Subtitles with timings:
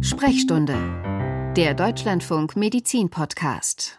[0.00, 3.98] Sprechstunde, der Deutschlandfunk Medizin Podcast.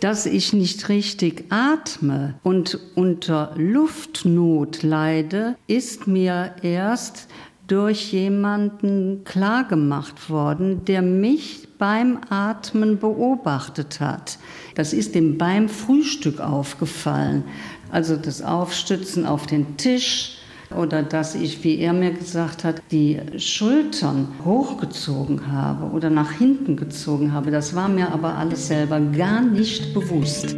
[0.00, 7.28] Dass ich nicht richtig atme und unter Luftnot leide, ist mir erst
[7.66, 14.38] durch jemanden klargemacht worden, der mich beim Atmen beobachtet hat.
[14.74, 17.44] Das ist ihm beim Frühstück aufgefallen.
[17.90, 20.37] Also das Aufstützen auf den Tisch,
[20.76, 26.76] oder dass ich, wie er mir gesagt hat, die Schultern hochgezogen habe oder nach hinten
[26.76, 27.50] gezogen habe.
[27.50, 30.54] Das war mir aber alles selber gar nicht bewusst.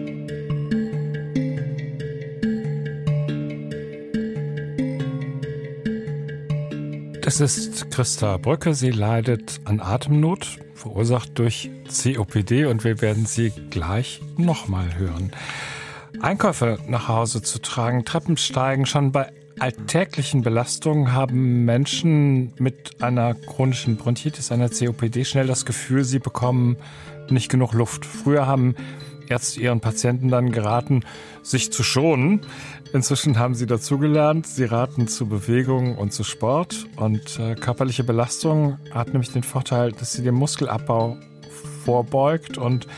[7.23, 8.75] Das ist Christa Brücke.
[8.75, 15.31] Sie leidet an Atemnot, verursacht durch COPD und wir werden sie gleich nochmal hören.
[16.21, 23.97] Einkäufe nach Hause zu tragen, Treppensteigen, schon bei alltäglichen Belastungen haben Menschen mit einer chronischen
[23.97, 26.77] Bronchitis, einer COPD, schnell das Gefühl, sie bekommen
[27.29, 28.05] nicht genug Luft.
[28.07, 28.75] Früher haben
[29.29, 31.05] Ärzte ihren Patienten dann geraten,
[31.43, 32.41] sich zu schonen.
[32.93, 34.47] Inzwischen haben sie dazugelernt.
[34.47, 36.87] Sie raten zu Bewegung und zu Sport.
[36.97, 41.17] Und äh, körperliche Belastung hat nämlich den Vorteil, dass sie dem Muskelabbau
[41.85, 42.89] vorbeugt und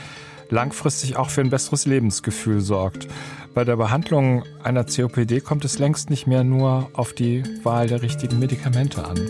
[0.48, 3.08] langfristig auch für ein besseres Lebensgefühl sorgt.
[3.55, 8.00] Bei der Behandlung einer COPD kommt es längst nicht mehr nur auf die Wahl der
[8.00, 9.20] richtigen Medikamente an.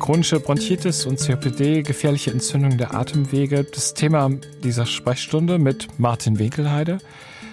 [0.00, 4.30] Chronische Bronchitis und COPD, gefährliche Entzündung der Atemwege, das Thema
[4.64, 6.98] dieser Sprechstunde mit Martin Winkelheide.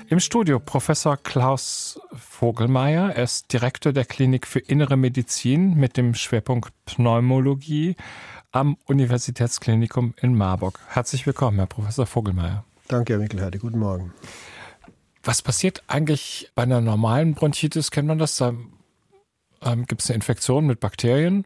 [0.08, 3.12] Im Studio Professor Klaus Vogelmeier.
[3.16, 7.96] Er ist Direktor der Klinik für Innere Medizin mit dem Schwerpunkt Pneumologie
[8.56, 10.80] am Universitätsklinikum in Marburg.
[10.88, 12.64] Herzlich willkommen, Herr Professor Vogelmeier.
[12.88, 13.60] Danke, Herr Wickelheide.
[13.60, 14.14] Guten Morgen.
[15.24, 17.92] Was passiert eigentlich bei einer normalen Bronchitis?
[17.92, 18.38] Kennt man das?
[18.38, 18.54] Da
[19.62, 21.46] ähm, gibt es eine Infektion mit Bakterien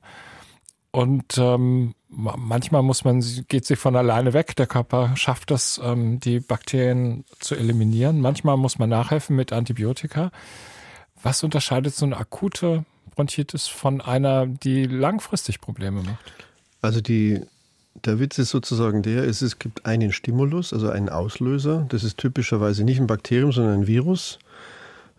[0.91, 4.55] und ähm, manchmal muss man, geht sie von alleine weg.
[4.55, 8.21] Der Körper schafft es, ähm, die Bakterien zu eliminieren.
[8.21, 10.29] Manchmal muss man nachhelfen mit Antibiotika.
[11.23, 12.85] Was unterscheidet so eine akute
[13.15, 16.48] Bronchitis von einer, die langfristig Probleme macht?
[16.81, 17.41] Also die,
[18.05, 21.85] der Witz ist sozusagen der, es, es gibt einen Stimulus, also einen Auslöser.
[21.89, 24.39] Das ist typischerweise nicht ein Bakterium, sondern ein Virus.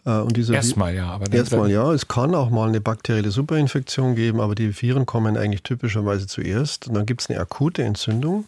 [0.07, 1.93] Äh, und dieser erstmal ja, aber erstmal ja.
[1.93, 6.89] Es kann auch mal eine bakterielle Superinfektion geben, aber die Viren kommen eigentlich typischerweise zuerst.
[6.89, 8.45] Und dann gibt es eine akute Entzündung.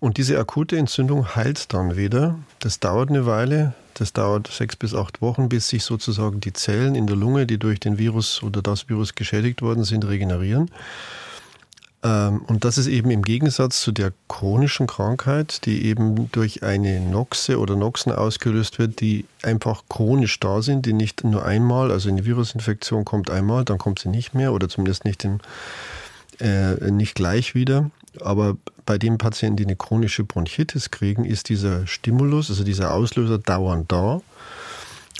[0.00, 2.36] Und diese akute Entzündung heilt dann wieder.
[2.58, 3.74] Das dauert eine Weile.
[3.94, 7.58] Das dauert sechs bis acht Wochen, bis sich sozusagen die Zellen in der Lunge, die
[7.58, 10.70] durch den Virus oder das Virus geschädigt worden sind, regenerieren.
[12.02, 17.00] Ähm, und das ist eben im Gegensatz zu der chronischen Krankheit, die eben durch eine
[17.00, 22.08] Noxe oder Noxen ausgelöst wird, die einfach chronisch da sind, die nicht nur einmal, also
[22.08, 25.40] eine Virusinfektion kommt einmal, dann kommt sie nicht mehr oder zumindest nicht, in,
[26.40, 27.90] äh, nicht gleich wieder.
[28.20, 33.38] Aber bei den Patienten, die eine chronische Bronchitis kriegen, ist dieser Stimulus, also dieser Auslöser
[33.38, 34.20] dauernd da.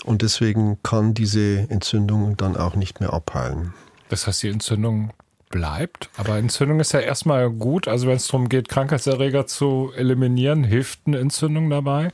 [0.03, 3.73] Und deswegen kann diese Entzündung dann auch nicht mehr abheilen.
[4.09, 5.11] Das heißt, die Entzündung
[5.53, 6.09] bleibt.
[6.17, 7.87] Aber Entzündung ist ja erstmal gut.
[7.87, 12.11] Also wenn es darum geht, Krankheitserreger zu eliminieren, hilft eine Entzündung dabei.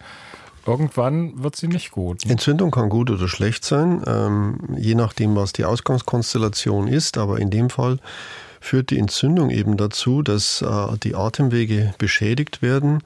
[0.68, 2.26] Irgendwann wird sie nicht gut.
[2.26, 7.18] Entzündung kann gut oder schlecht sein, ähm, je nachdem, was die Ausgangskonstellation ist.
[7.18, 8.00] Aber in dem Fall
[8.60, 13.02] führt die Entzündung eben dazu, dass äh, die Atemwege beschädigt werden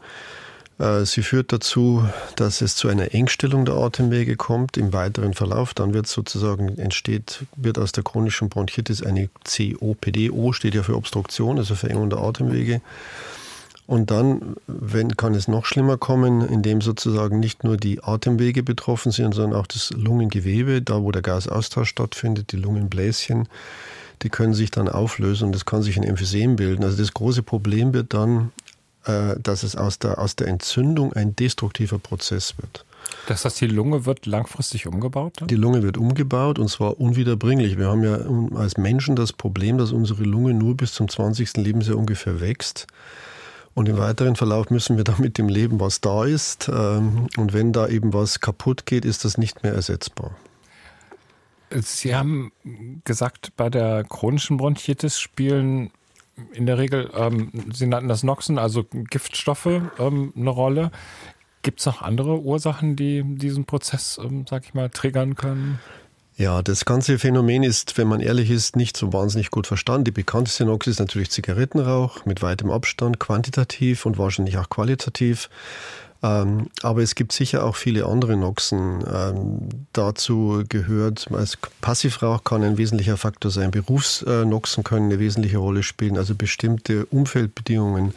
[1.06, 5.74] sie führt dazu, dass es zu einer Engstellung der Atemwege kommt im weiteren Verlauf.
[5.74, 10.32] Dann wird sozusagen entsteht, wird aus der chronischen Bronchitis eine COPD.
[10.32, 12.82] O steht ja für Obstruktion, also Verengung der Atemwege.
[13.86, 19.12] Und dann, wenn, kann es noch schlimmer kommen, indem sozusagen nicht nur die Atemwege betroffen
[19.12, 23.50] sind, sondern auch das Lungengewebe, da wo der Gasaustausch stattfindet, die Lungenbläschen,
[24.22, 26.84] die können sich dann auflösen und es kann sich ein Emphysem bilden.
[26.84, 28.73] Also das große Problem wird dann, äh,
[29.04, 32.86] dass es aus der, aus der Entzündung ein destruktiver Prozess wird.
[33.28, 35.34] Das heißt, die Lunge wird langfristig umgebaut?
[35.38, 35.48] Dann?
[35.48, 37.78] Die Lunge wird umgebaut und zwar unwiederbringlich.
[37.78, 38.20] Wir haben ja
[38.58, 41.58] als Menschen das Problem, dass unsere Lunge nur bis zum 20.
[41.58, 42.88] Lebensjahr ungefähr wächst.
[43.76, 46.70] Und im weiteren Verlauf müssen wir damit dem Leben, was da ist.
[46.70, 50.36] Ähm, und wenn da eben was kaputt geht, ist das nicht mehr ersetzbar.
[51.72, 52.52] Sie haben
[53.04, 55.90] gesagt, bei der chronischen Bronchitis spielen
[56.54, 60.92] in der Regel, ähm, Sie nannten das Noxen, also Giftstoffe, ähm, eine Rolle.
[61.62, 65.80] Gibt es noch andere Ursachen, die diesen Prozess, ähm, sag ich mal, triggern können?
[66.36, 70.06] Ja, das ganze Phänomen ist, wenn man ehrlich ist, nicht so wahnsinnig gut verstanden.
[70.06, 75.50] Die bekannteste Nox ist natürlich Zigarettenrauch mit weitem Abstand, quantitativ und wahrscheinlich auch qualitativ.
[76.24, 79.04] Ähm, aber es gibt sicher auch viele andere Noxen.
[79.14, 83.72] Ähm, dazu gehört, als Passivrauch kann ein wesentlicher Faktor sein.
[83.72, 88.14] Berufsnoxen können eine wesentliche Rolle spielen, also bestimmte Umfeldbedingungen.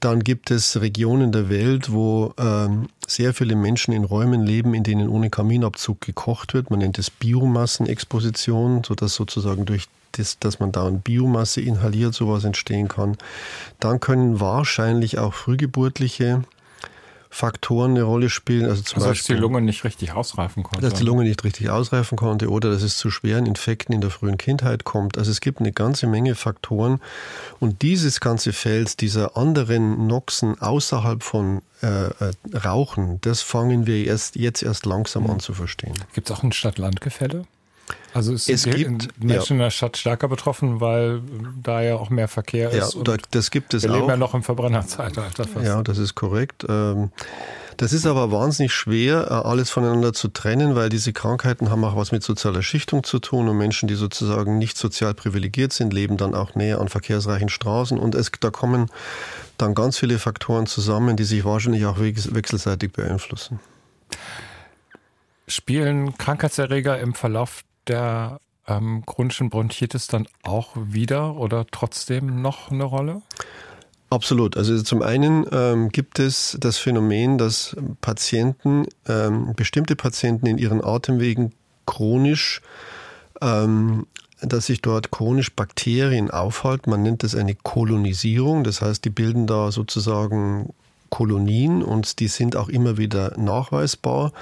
[0.00, 4.82] Dann gibt es Regionen der Welt, wo ähm, sehr viele Menschen in Räumen leben, in
[4.82, 6.70] denen ohne Kaminabzug gekocht wird.
[6.70, 12.44] Man nennt es Biomassenexposition, sodass sozusagen durch das, dass man da eine Biomasse inhaliert, sowas
[12.44, 13.16] entstehen kann.
[13.80, 16.42] Dann können wahrscheinlich auch frühgeburtliche
[17.30, 18.66] Faktoren eine Rolle spielen.
[18.66, 20.80] Also zum also, Beispiel, dass die Lunge nicht richtig ausreifen konnte.
[20.82, 24.10] Dass die Lunge nicht richtig ausreifen konnte oder dass es zu schweren Infekten in der
[24.10, 25.18] frühen Kindheit kommt.
[25.18, 27.00] Also es gibt eine ganze Menge Faktoren.
[27.60, 34.06] Und dieses ganze Feld dieser anderen Noxen außerhalb von äh, äh Rauchen, das fangen wir
[34.06, 35.30] erst, jetzt erst langsam mhm.
[35.30, 35.94] an zu verstehen.
[36.14, 37.44] Gibt es auch ein Stadt-Land-Gefälle?
[38.14, 39.50] Also es, es gibt Menschen ja.
[39.50, 41.20] in der Stadt stärker betroffen, weil
[41.62, 42.94] da ja auch mehr Verkehr ist.
[42.94, 43.94] Ja, da, das gibt es wir auch.
[43.94, 45.66] Wir leben ja noch im Verbrennerzeitalter fast.
[45.66, 46.64] Ja, das ist korrekt.
[46.68, 47.10] Ähm,
[47.76, 51.94] das ist aber wahnsinnig schwer, äh, alles voneinander zu trennen, weil diese Krankheiten haben auch
[51.94, 56.16] was mit sozialer Schichtung zu tun und Menschen, die sozusagen nicht sozial privilegiert sind, leben
[56.16, 58.90] dann auch näher an verkehrsreichen Straßen und es, da kommen
[59.58, 63.60] dann ganz viele Faktoren zusammen, die sich wahrscheinlich auch wechselseitig beeinflussen.
[65.48, 72.84] Spielen Krankheitserreger im Verlauf der ähm, chronischen Bronchitis dann auch wieder oder trotzdem noch eine
[72.84, 73.22] Rolle?
[74.08, 74.56] Absolut.
[74.56, 80.82] Also zum einen ähm, gibt es das Phänomen, dass Patienten, ähm, bestimmte Patienten in ihren
[80.84, 81.52] Atemwegen
[81.86, 82.62] chronisch,
[83.40, 84.06] ähm,
[84.40, 86.90] dass sich dort chronisch Bakterien aufhalten.
[86.90, 88.62] Man nennt das eine Kolonisierung.
[88.62, 90.72] Das heißt, die bilden da sozusagen
[91.10, 94.32] Kolonien und die sind auch immer wieder nachweisbar.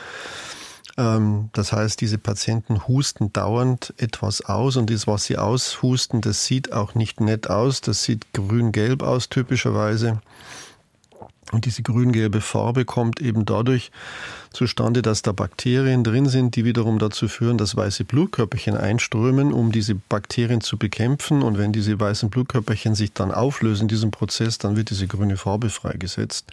[0.96, 6.44] Ähm, das heißt, diese Patienten husten dauernd etwas aus und das, was sie aushusten, das
[6.44, 7.80] sieht auch nicht nett aus.
[7.80, 10.20] Das sieht grün-gelb aus typischerweise.
[11.52, 13.92] Und diese grün-gelbe Farbe kommt eben dadurch
[14.50, 19.70] zustande, dass da Bakterien drin sind, die wiederum dazu führen, dass weiße Blutkörperchen einströmen, um
[19.70, 21.42] diese Bakterien zu bekämpfen.
[21.42, 25.36] Und wenn diese weißen Blutkörperchen sich dann auflösen in diesem Prozess, dann wird diese grüne
[25.36, 26.46] Farbe freigesetzt.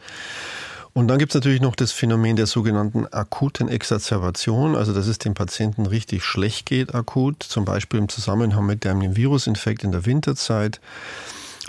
[0.94, 5.20] Und dann gibt es natürlich noch das Phänomen der sogenannten akuten Exacerbation, also dass es
[5.20, 10.06] dem Patienten richtig schlecht geht akut, zum Beispiel im Zusammenhang mit einem Virusinfekt in der
[10.06, 10.82] Winterzeit.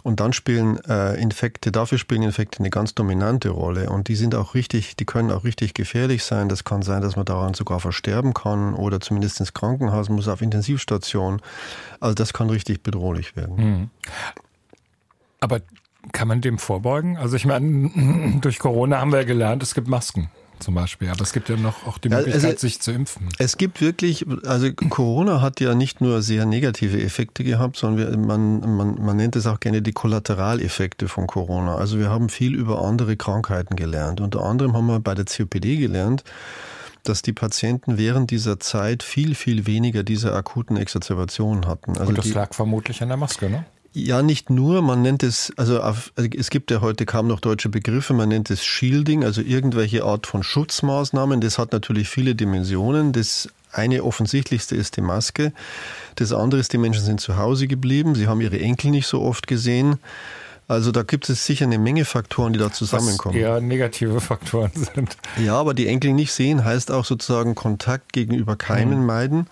[0.02, 3.88] Und dann spielen äh, Infekte, dafür spielen Infekte eine ganz dominante Rolle.
[3.90, 6.48] Und die sind auch richtig, die können auch richtig gefährlich sein.
[6.48, 10.42] Das kann sein, dass man daran sogar versterben kann oder zumindest ins Krankenhaus muss, auf
[10.42, 11.40] Intensivstation.
[12.00, 13.56] Also das kann richtig bedrohlich werden.
[13.56, 13.90] Mhm.
[15.38, 15.60] Aber
[16.12, 17.16] kann man dem vorbeugen?
[17.16, 20.28] Also ich meine, durch Corona haben wir ja gelernt, es gibt Masken
[20.62, 21.08] zum Beispiel.
[21.08, 23.28] Aber es gibt ja noch auch die Möglichkeit, also, sich zu impfen.
[23.38, 28.16] Es gibt wirklich, also Corona hat ja nicht nur sehr negative Effekte gehabt, sondern wir,
[28.16, 31.76] man, man, man nennt es auch gerne die Kollateraleffekte von Corona.
[31.76, 34.20] Also wir haben viel über andere Krankheiten gelernt.
[34.20, 36.24] Unter anderem haben wir bei der COPD gelernt,
[37.02, 41.92] dass die Patienten während dieser Zeit viel, viel weniger diese akuten Exacerbationen hatten.
[41.92, 43.64] Also Und das die, lag vermutlich an der Maske, ne?
[43.94, 44.80] Ja, nicht nur.
[44.80, 45.80] Man nennt es, also
[46.16, 48.14] es gibt ja heute kaum noch deutsche Begriffe.
[48.14, 51.40] Man nennt es Shielding, also irgendwelche Art von Schutzmaßnahmen.
[51.40, 53.12] Das hat natürlich viele Dimensionen.
[53.12, 55.52] Das eine offensichtlichste ist die Maske.
[56.14, 58.14] Das andere ist, die Menschen sind zu Hause geblieben.
[58.14, 59.98] Sie haben ihre Enkel nicht so oft gesehen.
[60.68, 63.34] Also da gibt es sicher eine Menge Faktoren, die da zusammenkommen.
[63.34, 65.16] Was eher negative Faktoren sind.
[65.42, 69.06] Ja, aber die Enkel nicht sehen heißt auch sozusagen Kontakt gegenüber Keimen mhm.
[69.06, 69.46] meiden.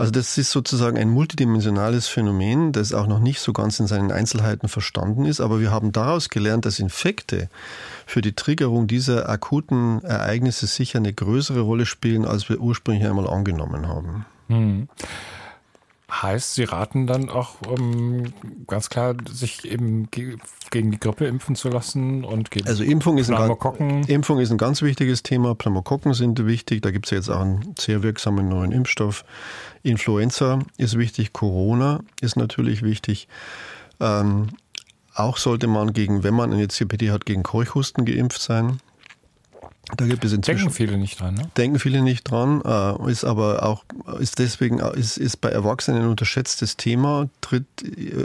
[0.00, 4.10] Also das ist sozusagen ein multidimensionales Phänomen, das auch noch nicht so ganz in seinen
[4.10, 5.40] Einzelheiten verstanden ist.
[5.40, 7.50] Aber wir haben daraus gelernt, dass Infekte
[8.06, 13.28] für die Triggerung dieser akuten Ereignisse sicher eine größere Rolle spielen, als wir ursprünglich einmal
[13.28, 14.24] angenommen haben.
[14.48, 14.88] Hm.
[16.10, 18.32] Heißt, Sie raten dann auch um,
[18.66, 23.30] ganz klar, sich eben gegen die Grippe impfen zu lassen und gegen also Impfung ist,
[23.30, 25.54] ein, Impfung ist ein ganz wichtiges Thema.
[25.54, 26.82] Pneumokokken sind wichtig.
[26.82, 29.24] Da gibt es jetzt auch einen sehr wirksamen neuen Impfstoff.
[29.82, 31.32] Influenza ist wichtig.
[31.32, 33.28] Corona ist natürlich wichtig.
[33.98, 34.48] Ähm,
[35.14, 38.80] auch sollte man gegen, wenn man eine CPD hat, gegen Keuchhusten geimpft sein.
[39.96, 40.58] Da gibt es inzwischen.
[40.58, 41.50] Denken viele nicht dran, ne?
[41.56, 43.84] Denken viele nicht dran, äh, ist aber auch,
[44.20, 47.66] ist deswegen, ist, ist bei Erwachsenen ein unterschätztes Thema, tritt,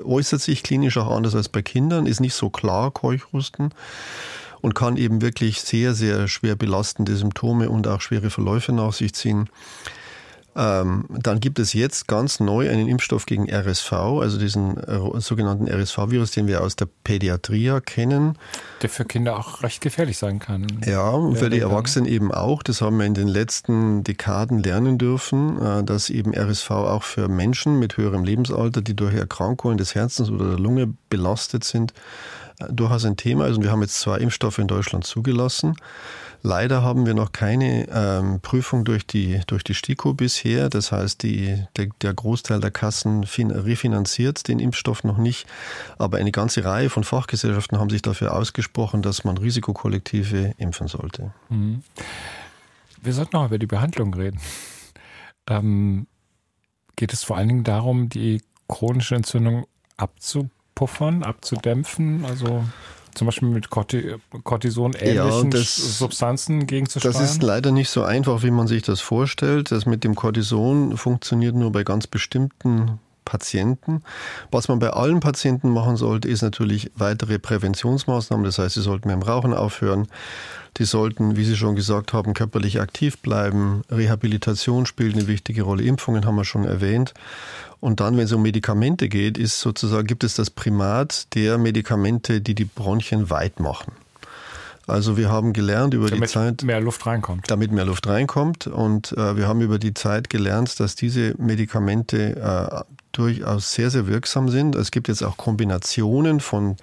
[0.06, 3.74] äußert sich klinisch auch anders als bei Kindern, ist nicht so klar, Keuchhusten
[4.62, 9.14] und kann eben wirklich sehr, sehr schwer belastende Symptome und auch schwere Verläufe nach sich
[9.14, 9.50] ziehen.
[10.58, 15.68] Ähm, dann gibt es jetzt ganz neu einen Impfstoff gegen RSV, also diesen äh, sogenannten
[15.68, 18.38] RSV-Virus, den wir aus der Pädiatrie kennen.
[18.82, 20.66] Der für Kinder auch recht gefährlich sein kann.
[20.86, 22.64] Ja, und für die Erwachsenen eben auch.
[22.64, 27.28] Das haben wir in den letzten Dekaden lernen dürfen, äh, dass eben RSV auch für
[27.28, 31.94] Menschen mit höherem Lebensalter, die durch Erkrankungen des Herzens oder der Lunge belastet sind,
[32.60, 33.58] äh, durchaus ein Thema ist.
[33.58, 35.76] Und wir haben jetzt zwei Impfstoffe in Deutschland zugelassen.
[36.46, 40.70] Leider haben wir noch keine ähm, Prüfung durch die, durch die STIKO bisher.
[40.70, 45.48] Das heißt, die, der, der Großteil der Kassen fin, refinanziert den Impfstoff noch nicht.
[45.98, 51.34] Aber eine ganze Reihe von Fachgesellschaften haben sich dafür ausgesprochen, dass man Risikokollektive impfen sollte.
[51.50, 51.82] Mhm.
[53.02, 54.40] Wir sollten noch über die Behandlung reden.
[55.48, 56.06] Ähm,
[56.96, 59.66] geht es vor allen Dingen darum, die chronische Entzündung
[59.98, 62.24] abzupuffern, abzudämpfen?
[62.24, 62.64] Also
[63.16, 67.14] zum Beispiel mit Cortison-ähnlichen ja, Substanzen gegenzusteuern?
[67.14, 69.72] Das ist leider nicht so einfach, wie man sich das vorstellt.
[69.72, 74.04] Das mit dem Cortison funktioniert nur bei ganz bestimmten Patienten.
[74.52, 78.46] Was man bei allen Patienten machen sollte, ist natürlich weitere Präventionsmaßnahmen.
[78.46, 80.08] Das heißt, sie sollten mit dem Rauchen aufhören.
[80.78, 83.84] Die sollten, wie Sie schon gesagt haben, körperlich aktiv bleiben.
[83.90, 85.84] Rehabilitation spielt eine wichtige Rolle.
[85.84, 87.14] Impfungen haben wir schon erwähnt.
[87.80, 92.42] Und dann, wenn es um Medikamente geht, ist sozusagen, gibt es das Primat der Medikamente,
[92.42, 93.94] die die Bronchien weit machen.
[94.88, 97.50] Also wir haben gelernt über damit die Zeit, mehr Luft reinkommt.
[97.50, 98.68] Damit mehr Luft reinkommt.
[98.68, 102.84] Und äh, wir haben über die Zeit gelernt, dass diese Medikamente äh,
[103.18, 104.76] durchaus sehr, sehr wirksam sind.
[104.76, 106.78] Es gibt jetzt auch Kombinationen von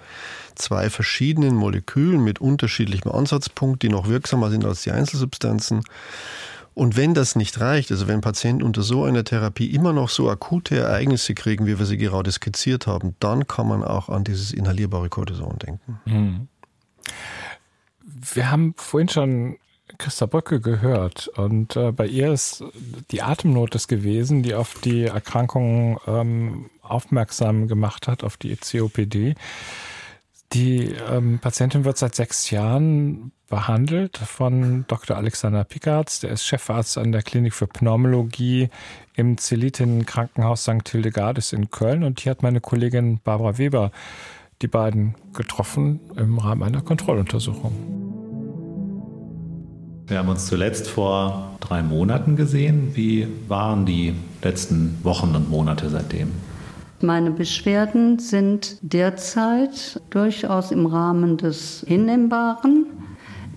[0.55, 5.83] zwei verschiedenen Molekülen mit unterschiedlichem Ansatzpunkt, die noch wirksamer sind als die Einzelsubstanzen.
[6.75, 10.29] Und wenn das nicht reicht, also wenn Patienten unter so einer Therapie immer noch so
[10.29, 14.51] akute Ereignisse kriegen, wie wir sie gerade skizziert haben, dann kann man auch an dieses
[14.51, 15.99] inhalierbare Cortison denken.
[16.05, 16.47] Mhm.
[18.33, 19.57] Wir haben vorhin schon
[20.03, 22.61] Christa Brücke gehört und äh, bei ihr ist
[23.11, 29.35] die Atemnot es gewesen, die auf die Erkrankung ähm, aufmerksam gemacht hat, auf die COPD.
[30.51, 35.15] Die ähm, Patientin wird seit sechs Jahren behandelt von Dr.
[35.15, 36.19] Alexander Pickards.
[36.19, 38.69] Der ist Chefarzt an der Klinik für Pneumologie
[39.15, 40.89] im Zelitin Krankenhaus St.
[40.89, 42.03] Hildegardis in Köln.
[42.03, 43.91] Und hier hat meine Kollegin Barbara Weber
[44.61, 48.02] die beiden getroffen im Rahmen einer Kontrolluntersuchung.
[50.07, 52.91] Wir haben uns zuletzt vor drei Monaten gesehen.
[52.93, 56.31] Wie waren die letzten Wochen und Monate seitdem?
[56.99, 62.85] Meine Beschwerden sind derzeit durchaus im Rahmen des Hinnehmbaren.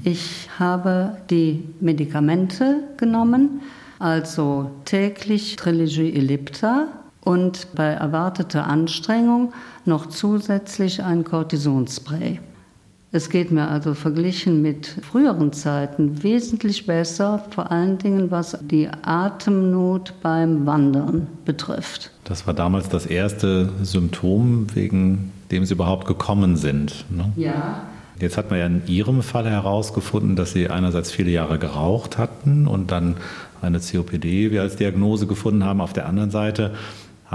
[0.05, 3.63] Ich habe die Medikamente genommen,
[3.99, 6.87] also täglich Trilogy Ellipta
[7.23, 9.53] und bei erwarteter Anstrengung
[9.85, 12.39] noch zusätzlich ein Cortisonspray.
[13.17, 18.91] Es geht mir also verglichen mit früheren Zeiten wesentlich besser, vor allen Dingen was die
[18.91, 22.11] Atemnot beim Wandern betrifft.
[22.25, 27.07] Das war damals das erste Symptom, wegen dem Sie überhaupt gekommen sind.
[27.09, 27.33] Ne?
[27.37, 27.87] Ja.
[28.21, 32.67] Jetzt hat man ja in Ihrem Fall herausgefunden, dass Sie einerseits viele Jahre geraucht hatten
[32.67, 33.17] und dann
[33.63, 35.81] eine COPD wir als Diagnose gefunden haben.
[35.81, 36.75] Auf der anderen Seite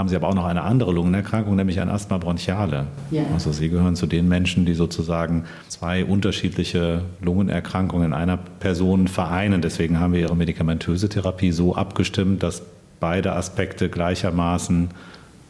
[0.02, 2.88] haben sie aber auch noch eine andere Lungenerkrankung, nämlich ein Asthma bronchiale.
[3.12, 3.22] Ja.
[3.36, 9.62] Also sie gehören zu den Menschen, die sozusagen zwei unterschiedliche Lungenerkrankungen in einer Person vereinen.
[9.62, 12.64] Deswegen haben wir ihre medikamentöse Therapie so abgestimmt, dass
[13.00, 14.90] beide Aspekte gleichermaßen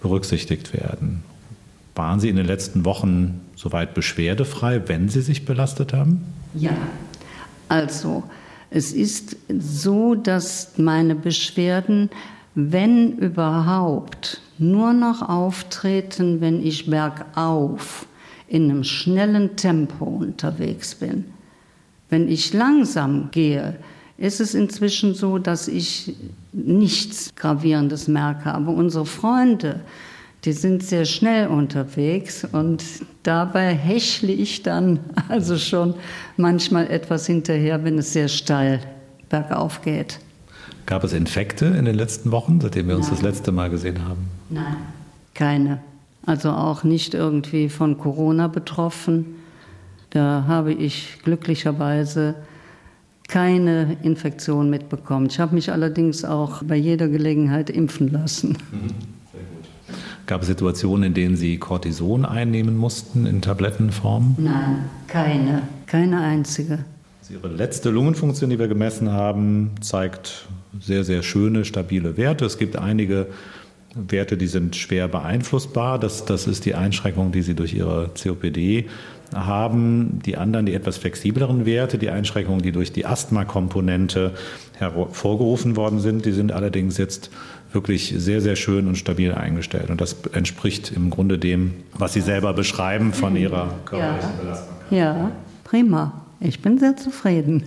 [0.02, 1.24] berücksichtigt werden.
[1.96, 6.26] Waren Sie in den letzten Wochen soweit beschwerdefrei, wenn Sie sich belastet haben?
[6.56, 6.76] Ja,
[7.70, 8.24] also
[8.70, 12.10] es ist so, dass meine Beschwerden
[12.56, 18.06] wenn überhaupt, nur noch auftreten, wenn ich bergauf
[18.48, 21.26] in einem schnellen Tempo unterwegs bin.
[22.10, 23.78] Wenn ich langsam gehe,
[24.18, 26.16] ist es inzwischen so, dass ich
[26.52, 28.54] nichts Gravierendes merke.
[28.54, 29.80] Aber unsere Freunde,
[30.44, 32.84] die sind sehr schnell unterwegs und
[33.24, 35.96] dabei hechle ich dann also schon
[36.38, 38.82] manchmal etwas hinterher, wenn es sehr steil
[39.30, 40.20] bergauf geht.
[40.86, 43.16] Gab es Infekte in den letzten Wochen, seitdem wir uns Nein.
[43.16, 44.28] das letzte Mal gesehen haben?
[44.50, 44.78] Nein,
[45.34, 45.80] keine.
[46.26, 49.26] Also auch nicht irgendwie von Corona betroffen.
[50.12, 52.36] Da habe ich glücklicherweise
[53.28, 55.28] keine Infektion mitbekommen.
[55.28, 58.58] Ich habe mich allerdings auch bei jeder Gelegenheit impfen lassen.
[58.72, 59.12] Mhm.
[60.28, 64.36] Gab es Situationen, in denen Sie Cortison einnehmen mussten in Tablettenform?
[64.38, 65.64] Nein, keine.
[65.88, 66.80] Keine einzige.
[67.30, 70.48] Ihre letzte Lungenfunktion, die wir gemessen haben, zeigt
[70.80, 72.46] sehr, sehr schöne, stabile Werte.
[72.46, 73.28] Es gibt einige
[73.96, 76.00] Werte, die sind schwer beeinflussbar.
[76.00, 78.88] Das, das ist die Einschränkung, die Sie durch Ihre COPD
[79.34, 80.20] haben.
[80.26, 84.32] Die anderen, die etwas flexibleren Werte, die Einschränkungen, die durch die Asthma-Komponente
[84.78, 87.32] hervorgerufen worden sind, die sind allerdings jetzt
[87.74, 89.90] wirklich sehr, sehr schön und stabil eingestellt.
[89.90, 94.42] Und das entspricht im Grunde dem, was Sie selber beschreiben von Ihrer körperlichen ja.
[94.42, 94.92] Belastbarkeit.
[94.92, 95.32] Ja,
[95.64, 96.22] prima.
[96.40, 97.64] Ich bin sehr zufrieden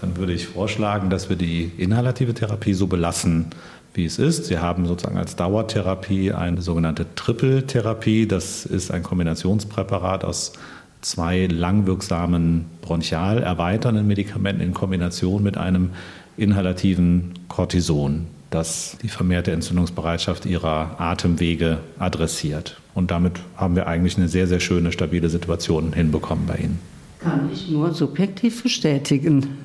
[0.00, 3.46] dann würde ich vorschlagen, dass wir die inhalative Therapie so belassen,
[3.94, 4.46] wie es ist.
[4.46, 8.26] Sie haben sozusagen als Dauertherapie eine sogenannte Triple-Therapie.
[8.26, 10.52] Das ist ein Kombinationspräparat aus
[11.00, 15.90] zwei langwirksamen bronchial erweiternden Medikamenten in Kombination mit einem
[16.36, 22.80] inhalativen Cortison, das die vermehrte Entzündungsbereitschaft ihrer Atemwege adressiert.
[22.94, 26.78] Und damit haben wir eigentlich eine sehr, sehr schöne, stabile Situation hinbekommen bei Ihnen.
[27.20, 29.58] Kann ich nur subjektiv bestätigen.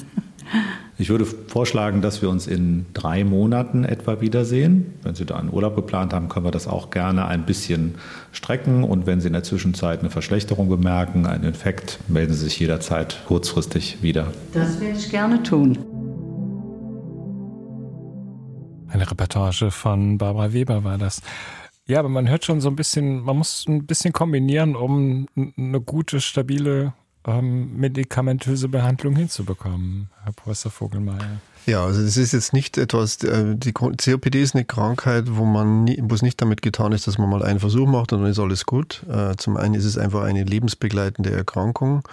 [0.98, 4.94] Ich würde vorschlagen, dass wir uns in drei Monaten etwa wiedersehen.
[5.04, 7.96] Wenn Sie da einen Urlaub geplant haben, können wir das auch gerne ein bisschen
[8.32, 8.84] strecken.
[8.84, 13.22] Und wenn Sie in der Zwischenzeit eine Verschlechterung bemerken, einen Infekt, melden Sie sich jederzeit
[13.28, 14.28] kurzfristig wieder.
[14.54, 15.78] Das werde ich gerne tun.
[18.88, 21.22] Eine Reportage von Barbara Weber war das.
[21.88, 25.82] Ja, aber man hört schon so ein bisschen, man muss ein bisschen kombinieren, um eine
[25.82, 26.94] gute, stabile
[27.28, 31.40] ähm, medikamentöse Behandlung hinzubekommen, Herr Professor Vogelmeier.
[31.66, 35.86] Ja, also es ist jetzt nicht etwas, äh, die COPD ist eine Krankheit, wo man
[35.86, 38.30] nie, wo es nicht damit getan ist, dass man mal einen Versuch macht und dann
[38.30, 39.04] ist alles gut.
[39.10, 42.08] Äh, zum einen ist es einfach eine lebensbegleitende Erkrankung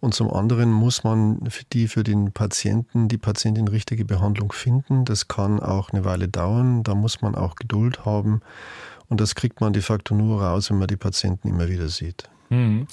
[0.00, 5.06] und zum anderen muss man für die für den Patienten, die Patientin richtige Behandlung finden.
[5.06, 8.42] Das kann auch eine Weile dauern, da muss man auch Geduld haben
[9.08, 12.28] und das kriegt man de facto nur raus, wenn man die Patienten immer wieder sieht.
[12.50, 12.86] Mhm.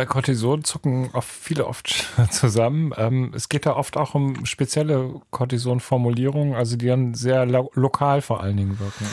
[0.00, 2.94] Bei Cortison zucken oft viele oft zusammen.
[2.96, 8.22] Ähm, es geht da oft auch um spezielle Cortison-Formulierungen, also die dann sehr lo lokal
[8.22, 9.04] vor allen Dingen wirken.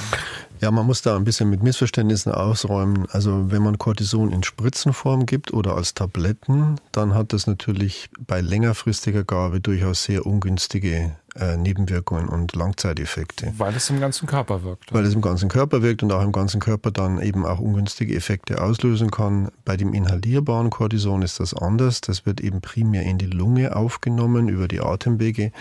[0.62, 3.06] Ja, man muss da ein bisschen mit Missverständnissen ausräumen.
[3.12, 8.40] Also wenn man Cortison in Spritzenform gibt oder als Tabletten, dann hat das natürlich bei
[8.40, 13.54] längerfristiger Gabe durchaus sehr ungünstige äh, Nebenwirkungen und Langzeiteffekte.
[13.58, 14.94] Weil es im ganzen Körper wirkt.
[14.94, 18.16] Weil es im ganzen Körper wirkt und auch im ganzen Körper dann eben auch ungünstige
[18.16, 19.50] Effekte auslösen kann.
[19.66, 22.02] Bei dem inhalierbaren Cortison ist das anders.
[22.02, 25.52] Das wird eben primär in die Lunge aufgenommen über die Atemwege.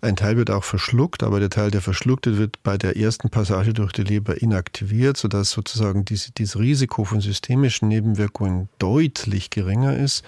[0.00, 3.30] Ein Teil wird auch verschluckt, aber der Teil, der verschluckt wird, wird bei der ersten
[3.30, 9.96] Passage durch die Leber inaktiviert, sodass sozusagen diese, dieses Risiko von systemischen Nebenwirkungen deutlich geringer
[9.96, 10.24] ist.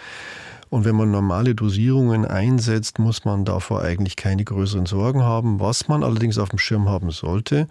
[0.74, 5.60] Und wenn man normale Dosierungen einsetzt, muss man davor eigentlich keine größeren Sorgen haben.
[5.60, 7.68] Was man allerdings auf dem Schirm haben sollte,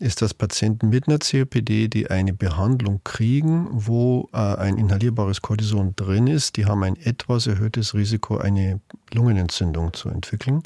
[0.00, 5.94] ist, dass Patienten mit einer COPD, die eine Behandlung kriegen, wo äh, ein inhalierbares Cortison
[5.94, 8.80] drin ist, die haben ein etwas erhöhtes Risiko, eine
[9.12, 10.64] Lungenentzündung zu entwickeln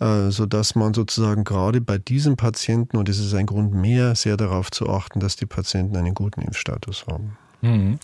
[0.00, 4.36] äh, sodass man sozusagen gerade bei diesen Patienten, und es ist ein Grund mehr, sehr
[4.36, 7.38] darauf zu achten, dass die Patienten einen guten Impfstatus haben.
[7.62, 7.98] Mhm.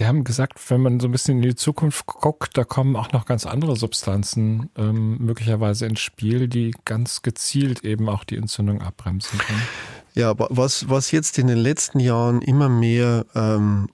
[0.00, 3.12] Sie haben gesagt, wenn man so ein bisschen in die Zukunft guckt, da kommen auch
[3.12, 8.80] noch ganz andere Substanzen ähm, möglicherweise ins Spiel, die ganz gezielt eben auch die Entzündung
[8.80, 9.60] abbremsen können.
[10.14, 13.90] Ja, was, was jetzt in den letzten Jahren immer mehr ähm,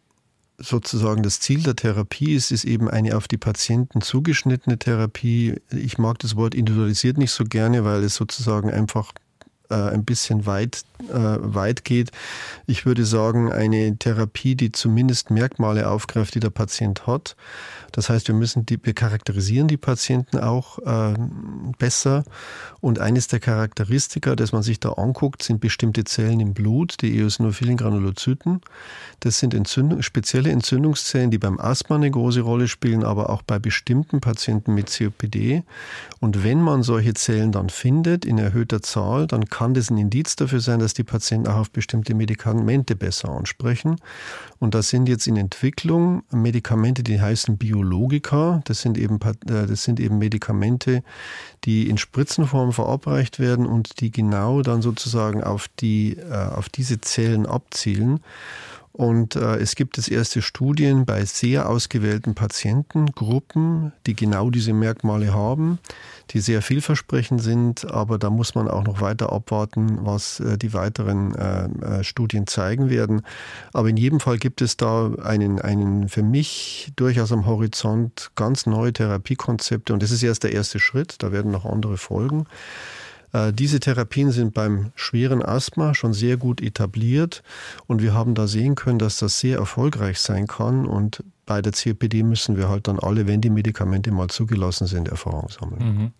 [0.59, 5.61] sozusagen das Ziel der Therapie ist, ist eben eine auf die Patienten zugeschnittene Therapie.
[5.73, 9.12] Ich mag das Wort individualisiert nicht so gerne, weil es sozusagen einfach
[9.71, 12.11] äh, ein bisschen weit, äh, weit geht.
[12.67, 17.37] Ich würde sagen, eine Therapie, die zumindest Merkmale aufgreift, die der Patient hat.
[17.93, 21.15] Das heißt, wir müssen die, wir charakterisieren die Patienten auch äh,
[21.79, 22.25] besser.
[22.81, 27.19] Und eines der Charakteristika, das man sich da anguckt, sind bestimmte Zellen im Blut, die
[27.19, 28.61] eosinophilen Granulozyten.
[29.21, 33.59] Das sind Entzündung, spezielle Entzündungszellen, die beim Asthma eine große Rolle spielen, aber auch bei
[33.59, 35.63] bestimmten Patienten mit COPD.
[36.27, 40.35] Und wenn man solche Zellen dann findet in erhöhter Zahl, dann kann das ein Indiz
[40.35, 43.95] dafür sein, dass die Patienten auch auf bestimmte Medikamente besser ansprechen.
[44.59, 48.61] Und da sind jetzt in Entwicklung Medikamente, die heißen Biologika.
[48.65, 51.05] Das sind eben, äh, das sind eben Medikamente,
[51.62, 57.01] die in Spritzenform verabreicht werden und die genau dann sozusagen auf, die, äh, auf diese
[57.01, 58.19] Zellen abzielen.
[58.97, 65.35] Und äh, es gibt jetzt erste Studien bei sehr ausgewählten Patientengruppen, die genau diese Merkmale
[65.35, 65.79] haben,
[66.31, 67.91] die sehr vielversprechend sind.
[67.91, 72.47] Aber da muss man auch noch weiter abwarten, was äh, die weiteren äh, äh, Studien
[72.47, 73.23] zeigen werden.
[73.73, 78.67] Aber in jedem Fall gibt es da einen, einen für mich durchaus am Horizont ganz
[78.67, 79.93] neue Therapiekonzepte.
[79.93, 81.23] Und das ist erst der erste Schritt.
[81.23, 82.47] Da werden noch andere folgen.
[83.37, 87.42] Äh, diese Therapien sind beim schweren Asthma schon sehr gut etabliert
[87.87, 91.72] und wir haben da sehen können, dass das sehr erfolgreich sein kann und bei der
[91.72, 95.85] COPD müssen wir halt dann alle, wenn die Medikamente mal zugelassen sind, Erfahrung sammeln.
[95.85, 96.12] Mhm.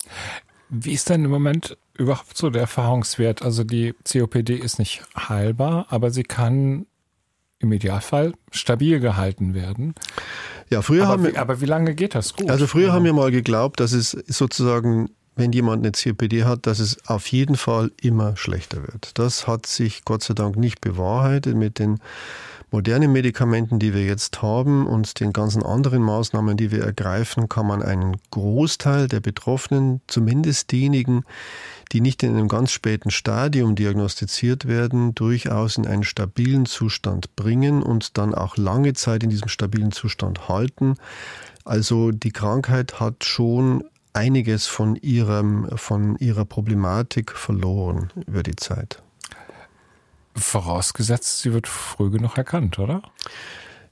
[0.69, 3.43] Wie ist denn im Moment überhaupt so der Erfahrungswert?
[3.43, 6.87] Also die COPD ist nicht heilbar, aber sie kann
[7.59, 9.95] im Idealfall stabil gehalten werden.
[10.69, 12.51] Ja, früher aber haben wir, aber wie lange geht das gut?
[12.51, 16.79] Also früher haben wir mal geglaubt, dass es sozusagen wenn jemand eine COPD hat, dass
[16.79, 19.19] es auf jeden Fall immer schlechter wird.
[19.19, 22.01] Das hat sich Gott sei Dank nicht bewahrheitet mit den
[22.71, 27.67] modernen Medikamenten, die wir jetzt haben und den ganzen anderen Maßnahmen, die wir ergreifen, kann
[27.67, 31.25] man einen Großteil der Betroffenen, zumindest diejenigen,
[31.93, 37.83] die nicht in einem ganz späten Stadium diagnostiziert werden, durchaus in einen stabilen Zustand bringen
[37.83, 40.97] und dann auch lange Zeit in diesem stabilen Zustand halten.
[41.65, 43.85] Also die Krankheit hat schon
[44.17, 49.03] einiges von, ihrem, von ihrer Problematik verloren über die Zeit.
[50.35, 53.03] Vorausgesetzt, sie wird früh genug erkannt, oder?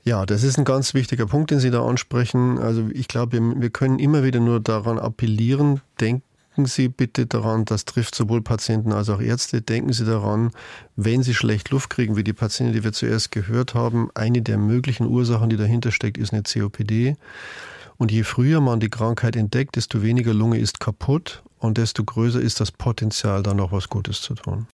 [0.02, 2.58] Ja, das ist ein ganz wichtiger Punkt, den Sie da ansprechen.
[2.58, 6.22] Also ich glaube, wir können immer wieder nur daran appellieren, denken
[6.66, 10.50] Sie bitte daran, das trifft sowohl Patienten als auch Ärzte, denken Sie daran,
[10.94, 14.58] wenn Sie schlecht Luft kriegen, wie die Patienten, die wir zuerst gehört haben, eine der
[14.58, 17.16] möglichen Ursachen, die dahinter steckt, ist eine COPD.
[17.96, 22.40] Und je früher man die Krankheit entdeckt, desto weniger Lunge ist kaputt und desto größer
[22.40, 24.66] ist das Potenzial, da noch was Gutes zu tun.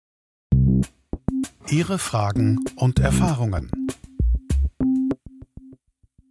[1.68, 3.70] Ihre Fragen und Erfahrungen.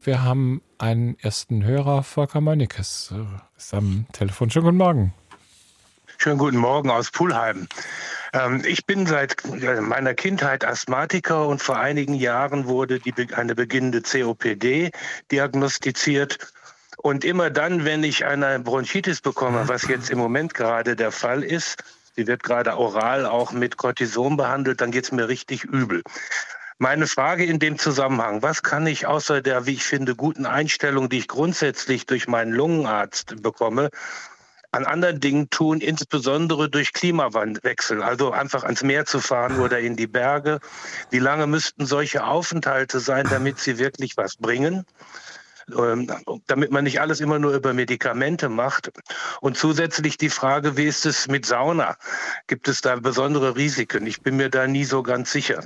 [0.01, 3.13] Wir haben einen ersten Hörer, Volker Mönnikes,
[3.55, 4.49] ist am Telefon.
[4.49, 5.13] Schönen guten Morgen.
[6.17, 7.67] Schönen guten Morgen aus Pulheim.
[8.33, 9.35] Ähm, ich bin seit
[9.81, 14.91] meiner Kindheit Asthmatiker und vor einigen Jahren wurde die, eine beginnende COPD
[15.31, 16.51] diagnostiziert.
[17.01, 21.43] Und immer dann, wenn ich eine Bronchitis bekomme, was jetzt im Moment gerade der Fall
[21.43, 21.81] ist,
[22.15, 26.03] sie wird gerade oral auch mit Cortison behandelt, dann geht es mir richtig übel.
[26.77, 31.07] Meine Frage in dem Zusammenhang, was kann ich außer der, wie ich finde, guten Einstellung,
[31.07, 33.89] die ich grundsätzlich durch meinen Lungenarzt bekomme,
[34.71, 39.95] an anderen Dingen tun, insbesondere durch Klimawandel, also einfach ans Meer zu fahren oder in
[39.95, 40.59] die Berge.
[41.11, 44.85] Wie lange müssten solche Aufenthalte sein, damit sie wirklich was bringen?
[45.77, 46.11] Ähm,
[46.47, 48.91] damit man nicht alles immer nur über Medikamente macht.
[49.41, 51.97] Und zusätzlich die Frage, wie ist es mit Sauna?
[52.47, 54.05] Gibt es da besondere Risiken?
[54.07, 55.63] Ich bin mir da nie so ganz sicher.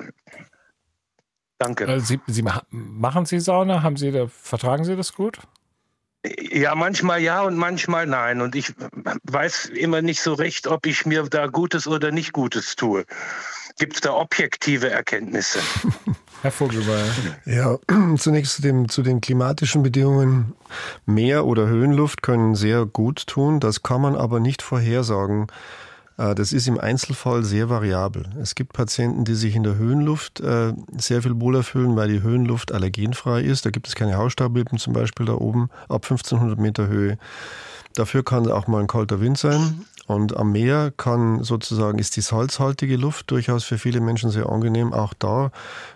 [1.58, 1.86] Danke.
[1.86, 3.84] Äh, Sie, Sie machen Sie Sauna?
[3.84, 5.40] Haben Sie da, vertragen Sie das gut?
[6.26, 8.40] Ja, manchmal ja und manchmal nein.
[8.42, 8.74] Und ich
[9.24, 13.06] weiß immer nicht so recht, ob ich mir da Gutes oder nicht Gutes tue.
[13.80, 15.60] Gibt es da objektive Erkenntnisse?
[16.42, 17.06] Herr Vogelmeier.
[17.46, 17.78] Ja,
[18.18, 20.54] zunächst zu, dem, zu den klimatischen Bedingungen.
[21.06, 23.60] Meer- oder Höhenluft können sehr gut tun.
[23.60, 25.48] Das kann man aber nicht vorhersagen.
[26.18, 28.26] Äh, das ist im Einzelfall sehr variabel.
[28.42, 32.22] Es gibt Patienten, die sich in der Höhenluft äh, sehr viel wohler fühlen, weil die
[32.22, 33.66] Höhenluft allergenfrei ist.
[33.66, 37.18] Da gibt es keine Hausstaubmilben zum Beispiel da oben ab 1500 Meter Höhe.
[37.96, 39.86] Dafür kann auch mal ein kalter Wind sein.
[40.06, 44.92] Und am Meer kann sozusagen, ist die salzhaltige Luft durchaus für viele Menschen sehr angenehm.
[44.92, 45.50] Auch da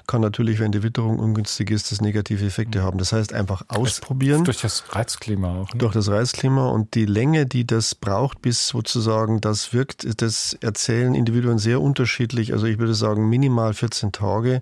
[0.08, 3.00] kann natürlich, wenn die Witterung ungünstig ist, das negative Effekte haben.
[3.00, 4.46] Das heißt, einfach ausprobieren.
[4.46, 5.74] Durch das Reizklima auch.
[5.74, 5.80] Ne?
[5.80, 11.14] Durch das Reizklima und die Länge, die das braucht, bis sozusagen das wirkt, das erzählen
[11.14, 12.54] Individuen sehr unterschiedlich.
[12.54, 14.62] Also ich würde sagen, minimal 14 Tage.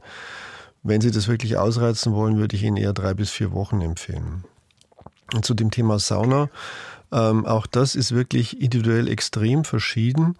[0.82, 4.44] Wenn Sie das wirklich ausreizen wollen, würde ich Ihnen eher drei bis vier Wochen empfehlen.
[5.34, 6.50] Und zu dem Thema Sauna.
[7.12, 10.38] Ähm, auch das ist wirklich individuell extrem verschieden.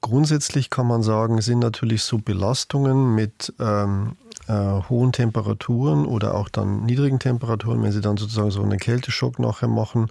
[0.00, 4.16] Grundsätzlich kann man sagen, sind natürlich so Belastungen mit ähm,
[4.48, 4.52] äh,
[4.88, 9.68] hohen Temperaturen oder auch dann niedrigen Temperaturen, wenn sie dann sozusagen so einen Kälteschock nachher
[9.68, 10.10] machen,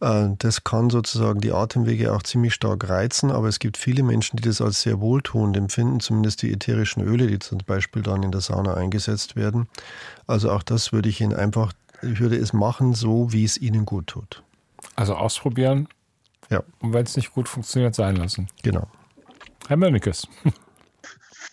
[0.00, 4.36] äh, das kann sozusagen die Atemwege auch ziemlich stark reizen, aber es gibt viele Menschen,
[4.36, 8.32] die das als sehr wohltuend empfinden, zumindest die ätherischen Öle, die zum Beispiel dann in
[8.32, 9.68] der Sauna eingesetzt werden.
[10.26, 13.86] Also auch das würde ich Ihnen einfach, ich würde es machen, so wie es Ihnen
[13.86, 14.42] gut tut.
[14.96, 15.88] Also ausprobieren.
[16.50, 16.62] Ja.
[16.80, 18.48] Und wenn es nicht gut funktioniert, sein lassen.
[18.62, 18.88] Genau.
[19.68, 20.28] Herr Mönnikes.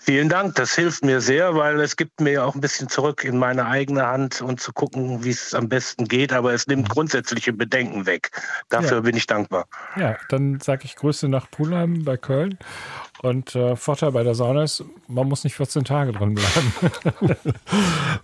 [0.04, 3.38] Vielen Dank, das hilft mir sehr, weil es gibt mir auch ein bisschen zurück in
[3.38, 7.54] meine eigene Hand und zu gucken, wie es am besten geht, aber es nimmt grundsätzliche
[7.54, 8.32] Bedenken weg.
[8.70, 9.02] Dafür ja.
[9.02, 9.68] bin ich dankbar.
[9.96, 12.58] Ja, dann sage ich Grüße nach Pulheim bei Köln
[13.22, 16.74] und äh, Vorteil bei der Sauna ist, man muss nicht 14 Tage drin bleiben.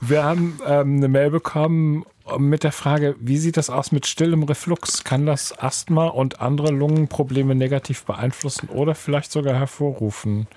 [0.02, 2.06] Wir haben ähm, eine Mail bekommen
[2.38, 5.04] mit der Frage, wie sieht das aus mit stillem Reflux?
[5.04, 10.48] Kann das Asthma und andere Lungenprobleme negativ beeinflussen oder vielleicht sogar hervorrufen?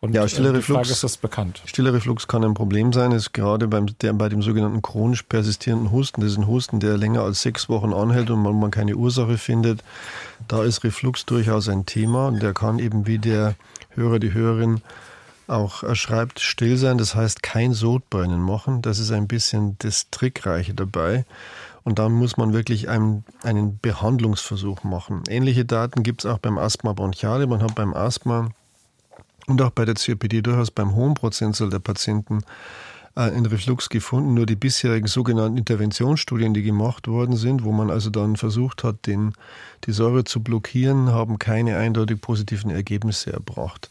[0.00, 1.62] Und ja, stiller Reflux, ist das bekannt?
[1.64, 5.92] Stiller Reflux kann ein Problem sein, ist gerade beim, der, bei dem sogenannten chronisch persistierenden
[5.92, 6.22] Husten.
[6.22, 9.38] Das ist ein Husten, der länger als sechs Wochen anhält und man, man keine Ursache
[9.38, 9.84] findet.
[10.48, 13.54] Da ist Reflux durchaus ein Thema und der kann eben wie der
[13.90, 14.80] Hörer, die Hörerin
[15.52, 16.98] auch schreibt, still sein.
[16.98, 18.82] Das heißt, kein Sodbrennen machen.
[18.82, 21.24] Das ist ein bisschen das Trickreiche dabei.
[21.84, 25.22] Und dann muss man wirklich einen, einen Behandlungsversuch machen.
[25.28, 27.46] Ähnliche Daten gibt es auch beim Asthma bronchiale.
[27.46, 28.50] Man hat beim Asthma
[29.46, 32.44] und auch bei der COPD durchaus beim hohen Prozentzahl der Patienten
[33.16, 34.34] äh, einen Reflux gefunden.
[34.34, 39.06] Nur die bisherigen sogenannten Interventionsstudien, die gemacht worden sind, wo man also dann versucht hat,
[39.06, 39.34] den,
[39.84, 43.90] die Säure zu blockieren, haben keine eindeutig positiven Ergebnisse erbracht.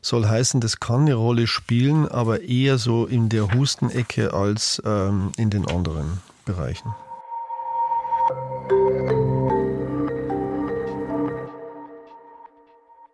[0.00, 5.32] Soll heißen, das kann eine Rolle spielen, aber eher so in der Hustenecke als ähm,
[5.36, 6.94] in den anderen Bereichen.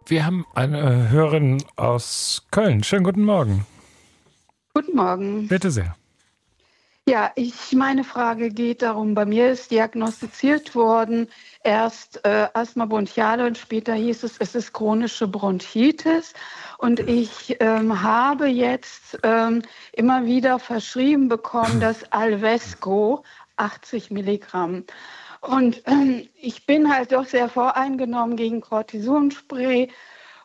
[0.09, 2.85] Wir haben eine Hörerin aus Köln.
[2.85, 3.67] Schönen guten Morgen.
[4.73, 5.49] Guten Morgen.
[5.49, 5.97] Bitte sehr.
[7.09, 11.29] Ja, ich, meine Frage geht darum, bei mir ist diagnostiziert worden,
[11.63, 16.35] erst äh, Asthma bronchiale und später hieß es, es ist chronische Bronchitis.
[16.79, 23.23] Und ich ähm, habe jetzt ähm, immer wieder verschrieben bekommen, das Alvesco
[23.55, 24.83] 80 Milligramm.
[25.43, 29.91] Und ähm, ich bin halt doch sehr voreingenommen gegen Cortisonspray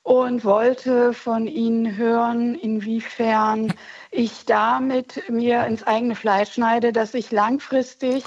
[0.03, 3.73] und wollte von Ihnen hören, inwiefern
[4.09, 8.23] ich damit mir ins eigene Fleisch schneide, dass ich langfristig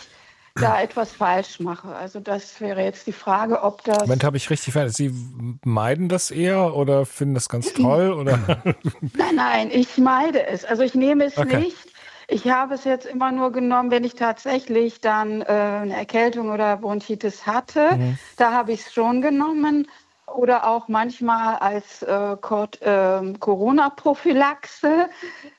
[0.55, 1.89] da etwas falsch mache.
[1.89, 4.03] Also das wäre jetzt die Frage, ob das.
[4.03, 4.95] Moment, habe ich richtig verstanden.
[4.95, 8.13] Sie meiden das eher oder finden das ganz toll?
[8.13, 8.39] Oder?
[9.15, 10.65] nein, nein, ich meide es.
[10.65, 11.59] Also ich nehme es okay.
[11.59, 11.77] nicht.
[12.27, 16.79] Ich habe es jetzt immer nur genommen, wenn ich tatsächlich dann äh, eine Erkältung oder
[16.79, 17.97] Bronchitis hatte.
[17.97, 18.19] Mhm.
[18.39, 19.87] Da habe ich es schon genommen
[20.35, 25.09] oder auch manchmal als äh, äh, Corona-Prophylaxe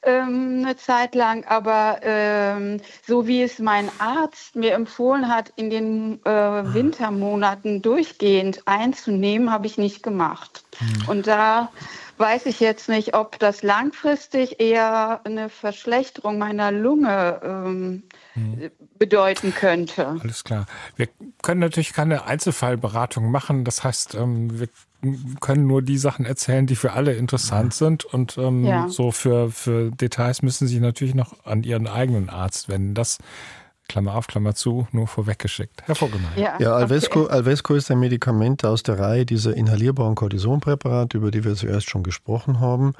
[0.03, 1.45] ähm, eine Zeit lang.
[1.45, 6.29] Aber ähm, so wie es mein Arzt mir empfohlen hat, in den äh,
[6.73, 10.63] Wintermonaten durchgehend einzunehmen, habe ich nicht gemacht.
[10.79, 11.09] Mhm.
[11.09, 11.69] Und da
[12.17, 18.71] weiß ich jetzt nicht, ob das langfristig eher eine Verschlechterung meiner Lunge ähm, hm.
[18.97, 20.08] bedeuten könnte.
[20.21, 20.65] Alles klar.
[20.95, 21.08] Wir
[21.41, 23.65] können natürlich keine Einzelfallberatung machen.
[23.65, 24.69] Das heißt, ähm, wir
[25.39, 28.06] können nur die Sachen erzählen, die für alle interessant sind.
[28.06, 28.88] Und ähm, ja.
[28.89, 32.93] so für, für Details müssen Sie natürlich noch an Ihren eigenen Arzt wenden.
[32.93, 33.19] Das
[33.87, 35.83] Klammer auf, Klammer zu, nur vorweggeschickt.
[35.85, 36.31] Herr Vogelmann.
[36.35, 37.33] Ja, ja Alvesco, okay.
[37.33, 42.03] Alvesco ist ein Medikament aus der Reihe dieser inhalierbaren Cortisonpräparate, über die wir zuerst schon
[42.03, 42.93] gesprochen haben.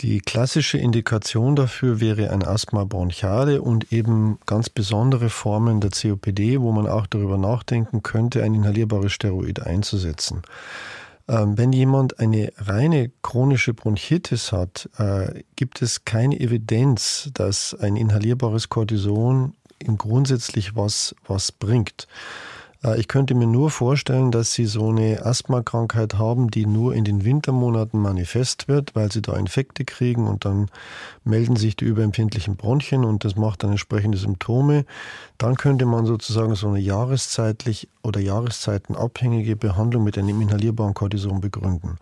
[0.00, 6.60] Die klassische Indikation dafür wäre ein Asthma bronchiale und eben ganz besondere Formen der COPD,
[6.60, 10.42] wo man auch darüber nachdenken könnte, ein inhalierbares Steroid einzusetzen.
[11.28, 17.96] Ähm, wenn jemand eine reine chronische Bronchitis hat, äh, gibt es keine Evidenz, dass ein
[17.96, 19.54] inhalierbares Cortison
[19.96, 22.06] grundsätzlich was, was bringt.
[22.84, 27.04] Äh, ich könnte mir nur vorstellen, dass Sie so eine Asthmakrankheit haben, die nur in
[27.04, 30.70] den Wintermonaten manifest wird, weil Sie da Infekte kriegen und dann
[31.28, 34.84] melden sich die überempfindlichen Bronchien und das macht dann entsprechende Symptome.
[35.36, 41.98] Dann könnte man sozusagen so eine jahreszeitlich oder jahreszeitenabhängige Behandlung mit einem inhalierbaren Cortison begründen.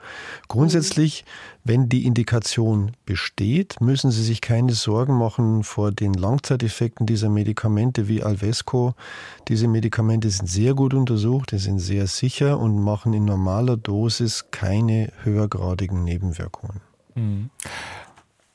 [0.49, 1.25] Grundsätzlich,
[1.65, 8.09] wenn die Indikation besteht, müssen Sie sich keine Sorgen machen vor den Langzeiteffekten dieser Medikamente
[8.09, 8.95] wie Alvesco.
[9.49, 14.47] Diese Medikamente sind sehr gut untersucht, die sind sehr sicher und machen in normaler Dosis
[14.51, 16.81] keine höhergradigen Nebenwirkungen.
[17.15, 17.51] Mhm.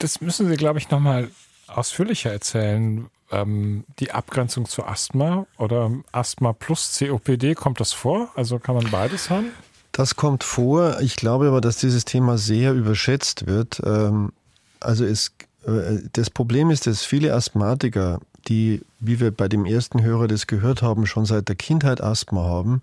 [0.02, 1.30] Das müssen Sie, glaube ich, nochmal
[1.68, 3.08] ausführlicher erzählen.
[3.32, 8.30] Ähm, die Abgrenzung zu Asthma oder Asthma plus COPD, kommt das vor?
[8.36, 9.52] Also kann man beides haben?
[9.92, 11.00] Das kommt vor.
[11.02, 13.80] Ich glaube aber, dass dieses Thema sehr überschätzt wird.
[13.86, 14.34] Ähm,
[14.80, 15.34] also es,
[15.68, 20.48] äh, das Problem ist, dass viele Asthmatiker, die, wie wir bei dem ersten Hörer das
[20.48, 22.82] gehört haben, schon seit der Kindheit Asthma haben,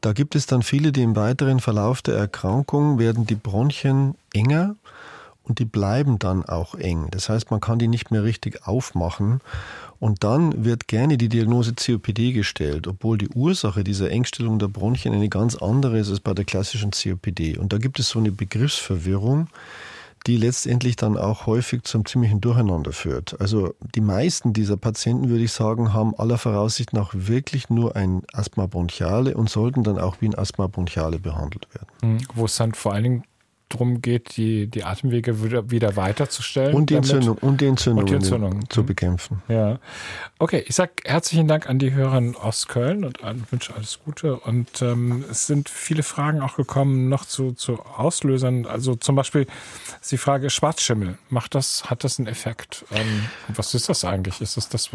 [0.00, 4.76] da gibt es dann viele, die im weiteren Verlauf der Erkrankung werden die Bronchien enger
[5.48, 7.08] und die bleiben dann auch eng.
[7.10, 9.40] Das heißt, man kann die nicht mehr richtig aufmachen.
[10.00, 15.12] Und dann wird gerne die Diagnose COPD gestellt, obwohl die Ursache dieser Engstellung der Bronchien
[15.12, 17.58] eine ganz andere ist als bei der klassischen COPD.
[17.58, 19.48] Und da gibt es so eine Begriffsverwirrung,
[20.26, 23.40] die letztendlich dann auch häufig zum ziemlichen Durcheinander führt.
[23.40, 28.22] Also die meisten dieser Patienten, würde ich sagen, haben aller Voraussicht nach wirklich nur ein
[28.32, 32.14] Asthma bronchiale und sollten dann auch wie ein Asthma bronchiale behandelt werden.
[32.14, 32.18] Mhm.
[32.34, 33.24] Wo es dann vor allen Dingen
[33.68, 36.74] darum geht, die, die Atemwege wieder, wieder weiterzustellen.
[36.74, 38.70] Und die Entzündung, und die Entzündung, und die Entzündung.
[38.70, 38.86] zu mhm.
[38.86, 39.42] bekämpfen.
[39.48, 39.78] Ja.
[40.38, 43.18] Okay, ich sage herzlichen Dank an die Hörer aus Köln und
[43.50, 44.36] wünsche alles Gute.
[44.36, 48.66] Und ähm, es sind viele Fragen auch gekommen noch zu, zu Auslösern.
[48.66, 49.46] Also zum Beispiel
[50.00, 51.18] ist die Frage Schwarzschimmel.
[51.28, 52.84] Macht das, hat das einen Effekt?
[52.92, 54.40] Ähm, was ist das eigentlich?
[54.40, 54.90] Ist das das,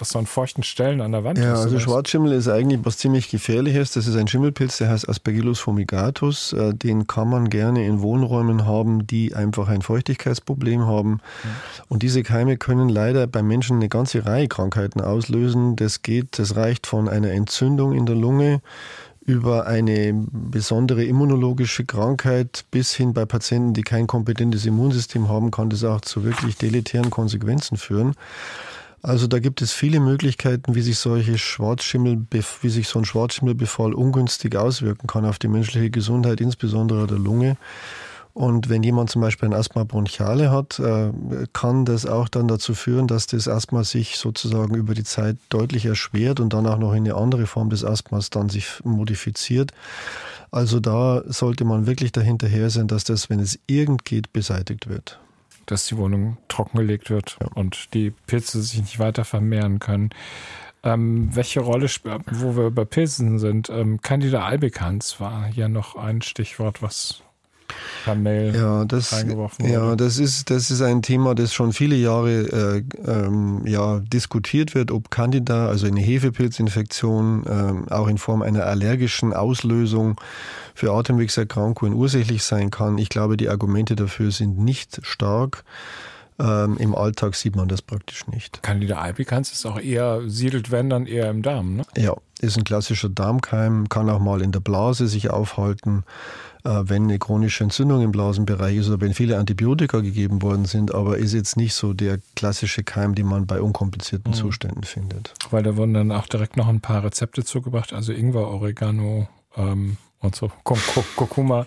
[0.00, 1.58] was so an feuchten Stellen an der Wand ja, ist.
[1.58, 3.92] Ja, also Schwarzschimmel ist eigentlich was ziemlich Gefährliches.
[3.92, 6.52] Das ist ein Schimmelpilz, der heißt Aspergillus fumigatus.
[6.52, 11.20] Äh, den kann man gerne in Wohnräumen haben, die einfach ein Feuchtigkeitsproblem haben.
[11.44, 11.50] Ja.
[11.88, 15.76] Und diese Keime können leider bei Menschen eine ganze Reihe Krankheiten auslösen.
[15.76, 18.60] Das geht, das reicht von einer Entzündung in der Lunge
[19.30, 25.70] über eine besondere immunologische Krankheit bis hin bei Patienten, die kein kompetentes Immunsystem haben, kann
[25.70, 28.14] das auch zu wirklich deletären Konsequenzen führen.
[29.02, 32.26] Also da gibt es viele Möglichkeiten, wie sich solche Schwarzschimmel,
[32.60, 37.56] wie sich so ein Schwarzschimmelbefall ungünstig auswirken kann auf die menschliche Gesundheit, insbesondere der Lunge.
[38.32, 41.12] Und wenn jemand zum Beispiel ein Asthma bronchiale hat, äh,
[41.52, 45.86] kann das auch dann dazu führen, dass das Asthma sich sozusagen über die Zeit deutlich
[45.86, 49.72] erschwert und dann auch noch in eine andere Form des Asthmas dann sich modifiziert.
[50.52, 55.18] Also da sollte man wirklich dahinterher sein, dass das, wenn es irgend geht, beseitigt wird.
[55.70, 57.46] Dass die Wohnung trockengelegt wird ja.
[57.54, 60.10] und die Pilze sich nicht weiter vermehren können.
[60.82, 61.86] Ähm, welche Rolle,
[62.30, 67.22] wo wir über Pilzen sind, ähm, Candida albicans war ja noch ein Stichwort, was
[68.04, 69.72] per Mail ja, das, reingeworfen wurde.
[69.72, 74.74] Ja, das ist, das ist ein Thema, das schon viele Jahre äh, ähm, ja, diskutiert
[74.74, 80.20] wird, ob Candida, also eine Hefepilzinfektion, äh, auch in Form einer allergischen Auslösung
[80.74, 82.98] für Atemwegserkrankungen ursächlich sein kann.
[82.98, 85.64] Ich glaube, die Argumente dafür sind nicht stark.
[86.40, 88.62] Ähm, Im Alltag sieht man das praktisch nicht.
[88.62, 91.82] Candida albicans ist auch eher, siedelt wenn dann eher im Darm, ne?
[91.98, 96.04] Ja, ist ein klassischer Darmkeim, kann auch mal in der Blase sich aufhalten.
[96.64, 100.94] Äh, wenn eine chronische Entzündung im Blasenbereich ist oder wenn viele Antibiotika gegeben worden sind,
[100.94, 104.36] aber ist jetzt nicht so der klassische Keim, den man bei unkomplizierten mhm.
[104.36, 105.34] Zuständen findet.
[105.50, 109.96] Weil da wurden dann auch direkt noch ein paar Rezepte zugebracht, also Ingwer, Oregano ähm,
[110.20, 111.66] und so, Kurkuma.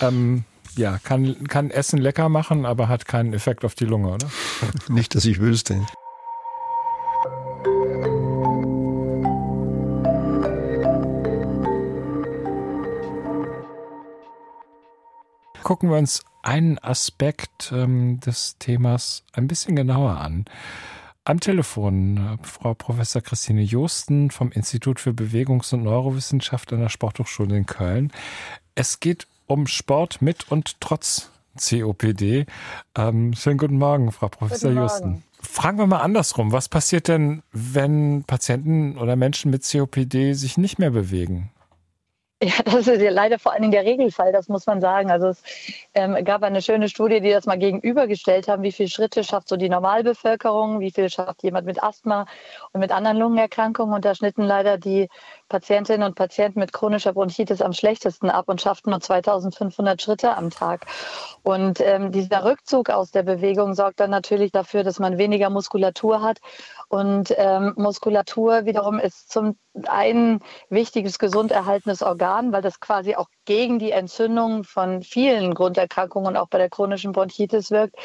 [0.00, 0.44] Ähm,
[0.76, 4.28] ja, kann, kann Essen lecker machen, aber hat keinen Effekt auf die Lunge, oder?
[4.88, 5.86] nicht, dass ich wüsste.
[15.66, 20.44] Gucken wir uns einen Aspekt ähm, des Themas ein bisschen genauer an.
[21.24, 26.88] Am Telefon äh, Frau Professor Christine Josten vom Institut für Bewegungs- und Neurowissenschaft an der
[26.88, 28.12] Sporthochschule in Köln.
[28.76, 32.46] Es geht um Sport mit und trotz COPD.
[32.94, 35.24] Ähm, schönen guten Morgen, Frau Professor Josten.
[35.40, 36.52] Fragen wir mal andersrum.
[36.52, 41.50] Was passiert denn, wenn Patienten oder Menschen mit COPD sich nicht mehr bewegen?
[42.42, 45.10] Ja, das ist ja leider vor allen Dingen der Regelfall, das muss man sagen.
[45.10, 45.42] Also es
[45.94, 49.56] ähm, gab eine schöne Studie, die das mal gegenübergestellt haben, wie viele Schritte schafft so
[49.56, 52.26] die Normalbevölkerung, wie viel schafft jemand mit Asthma
[52.72, 53.94] und mit anderen Lungenerkrankungen.
[53.94, 55.08] Und da schnitten leider die
[55.48, 60.50] Patientinnen und Patienten mit chronischer Bronchitis am schlechtesten ab und schafften nur 2500 Schritte am
[60.50, 60.86] Tag.
[61.42, 66.22] Und ähm, dieser Rückzug aus der Bewegung sorgt dann natürlich dafür, dass man weniger Muskulatur
[66.22, 66.38] hat
[66.88, 73.28] und ähm, Muskulatur wiederum ist zum einen wichtiges gesund erhaltenes Organ, weil das quasi auch
[73.44, 77.96] gegen die Entzündung von vielen Grunderkrankungen und auch bei der chronischen Bronchitis wirkt.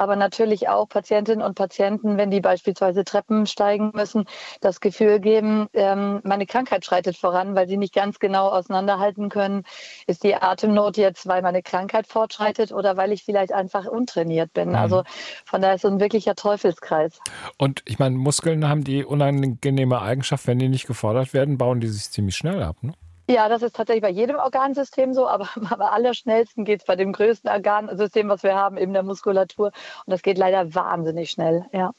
[0.00, 4.24] Aber natürlich auch Patientinnen und Patienten, wenn die beispielsweise Treppen steigen müssen,
[4.62, 9.64] das Gefühl geben, ähm, meine Krankheit schreitet voran, weil sie nicht ganz genau auseinanderhalten können,
[10.06, 14.70] ist die Atemnot jetzt, weil meine Krankheit fortschreitet oder weil ich vielleicht einfach untrainiert bin.
[14.70, 14.76] Mhm.
[14.76, 15.02] Also
[15.44, 17.20] von daher ist es ein wirklicher Teufelskreis.
[17.58, 21.88] Und ich meine, Muskeln haben die unangenehme Eigenschaft, wenn die nicht gefordert werden, bauen die
[21.88, 22.76] sich ziemlich schnell ab.
[22.80, 22.94] Ne?
[23.30, 27.12] Ja, das ist tatsächlich bei jedem Organsystem so, aber am allerschnellsten geht es bei dem
[27.12, 29.66] größten Organsystem, was wir haben, eben der Muskulatur.
[29.66, 31.92] Und das geht leider wahnsinnig schnell, ja.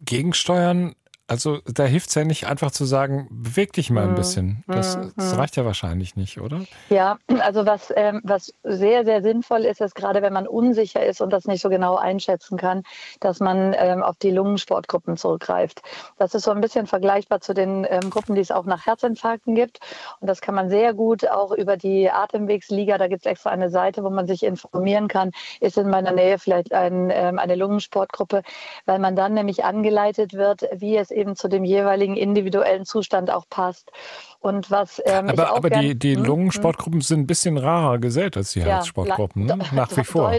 [0.00, 0.94] Gegensteuern
[1.28, 4.16] also da hilft es ja nicht einfach zu sagen, beweg dich mal ein mhm.
[4.16, 4.64] bisschen.
[4.66, 5.12] Das, mhm.
[5.14, 6.62] das, reicht ja wahrscheinlich nicht, oder?
[6.88, 11.20] Ja, also was, ähm, was sehr, sehr sinnvoll ist, ist gerade wenn man unsicher ist
[11.20, 12.82] und das nicht so genau einschätzen kann,
[13.20, 15.82] dass man ähm, auf die Lungensportgruppen zurückgreift.
[16.16, 19.54] Das ist so ein bisschen vergleichbar zu den ähm, Gruppen, die es auch nach Herzinfarkten
[19.54, 19.80] gibt.
[20.20, 23.68] Und das kann man sehr gut auch über die Atemwegsliga, da gibt es extra eine
[23.68, 28.42] Seite, wo man sich informieren kann, ist in meiner Nähe vielleicht ein, ähm, eine Lungensportgruppe,
[28.86, 33.44] weil man dann nämlich angeleitet wird, wie es eben zu dem jeweiligen individuellen Zustand auch
[33.50, 33.90] passt.
[34.40, 36.24] Und was ähm, aber, aber die, die hm, hm.
[36.26, 39.58] Lungensportgruppen sind ein bisschen rarer gesät als die ja, Herzsportgruppen, ne?
[39.72, 40.38] nach wie vor.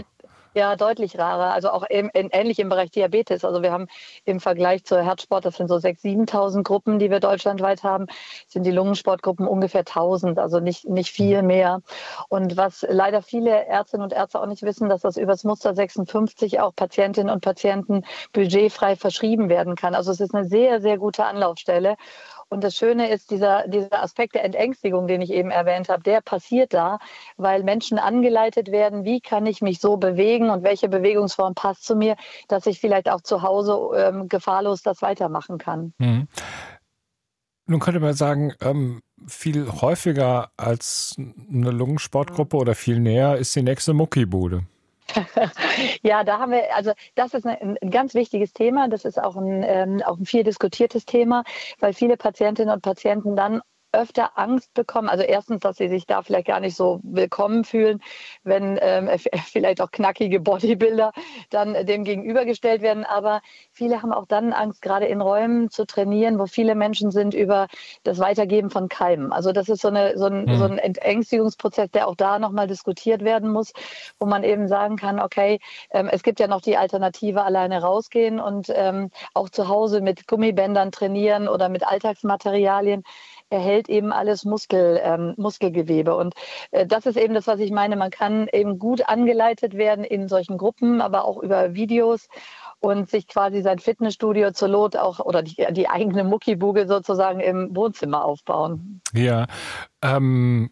[0.52, 1.52] Ja, deutlich rarer.
[1.52, 3.44] Also auch im, in, ähnlich im Bereich Diabetes.
[3.44, 3.86] Also wir haben
[4.24, 8.06] im Vergleich zur Herzsport, das sind so 6.000, 7.000 Gruppen, die wir deutschlandweit haben,
[8.48, 11.82] sind die Lungensportgruppen ungefähr 1.000, also nicht, nicht viel mehr.
[12.28, 16.58] Und was leider viele Ärztinnen und Ärzte auch nicht wissen, dass das übers Muster 56
[16.60, 19.94] auch Patientinnen und Patienten budgetfrei verschrieben werden kann.
[19.94, 21.96] Also es ist eine sehr, sehr gute Anlaufstelle.
[22.50, 26.20] Und das Schöne ist, dieser, dieser Aspekt der Entängstigung, den ich eben erwähnt habe, der
[26.20, 26.98] passiert da,
[27.36, 31.94] weil Menschen angeleitet werden, wie kann ich mich so bewegen und welche Bewegungsform passt zu
[31.94, 32.16] mir,
[32.48, 35.94] dass ich vielleicht auch zu Hause ähm, gefahrlos das weitermachen kann.
[35.98, 36.26] Mhm.
[37.66, 43.62] Nun könnte man sagen, ähm, viel häufiger als eine Lungensportgruppe oder viel näher ist die
[43.62, 44.64] nächste Muckibude.
[46.02, 48.88] ja, da haben wir, also das ist ein, ein ganz wichtiges Thema.
[48.88, 51.44] Das ist auch ein, ähm, auch ein viel diskutiertes Thema,
[51.78, 53.60] weil viele Patientinnen und Patienten dann
[53.92, 55.08] öfter Angst bekommen.
[55.08, 58.00] Also erstens, dass sie sich da vielleicht gar nicht so willkommen fühlen,
[58.42, 59.08] wenn ähm,
[59.46, 61.12] vielleicht auch knackige Bodybuilder
[61.50, 63.04] dann dem gegenübergestellt werden.
[63.04, 63.40] Aber
[63.72, 67.66] viele haben auch dann Angst, gerade in Räumen zu trainieren, wo viele Menschen sind, über
[68.02, 69.32] das Weitergeben von Keimen.
[69.32, 70.58] Also das ist so, eine, so, ein, mhm.
[70.58, 73.72] so ein Entängstigungsprozess, der auch da nochmal diskutiert werden muss,
[74.18, 75.58] wo man eben sagen kann, okay,
[75.90, 80.26] ähm, es gibt ja noch die Alternative, alleine rausgehen und ähm, auch zu Hause mit
[80.26, 83.02] Gummibändern trainieren oder mit Alltagsmaterialien
[83.50, 86.16] erhält eben alles Muskel, ähm, Muskelgewebe.
[86.16, 86.34] Und
[86.70, 87.96] äh, das ist eben das, was ich meine.
[87.96, 92.28] Man kann eben gut angeleitet werden in solchen Gruppen, aber auch über Videos
[92.80, 97.76] und sich quasi sein Fitnessstudio zur Lot auch oder die, die eigene Muckibuge sozusagen im
[97.76, 99.02] Wohnzimmer aufbauen.
[99.12, 99.46] Ja,
[100.02, 100.70] ähm,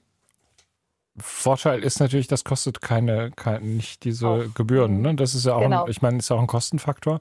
[1.21, 4.55] Vorteil ist natürlich, das kostet keine, keine nicht diese auch.
[4.55, 5.01] Gebühren.
[5.01, 5.15] Ne?
[5.15, 5.85] Das ist ja auch, genau.
[5.85, 7.21] ein, ich meine, ist auch ein Kostenfaktor.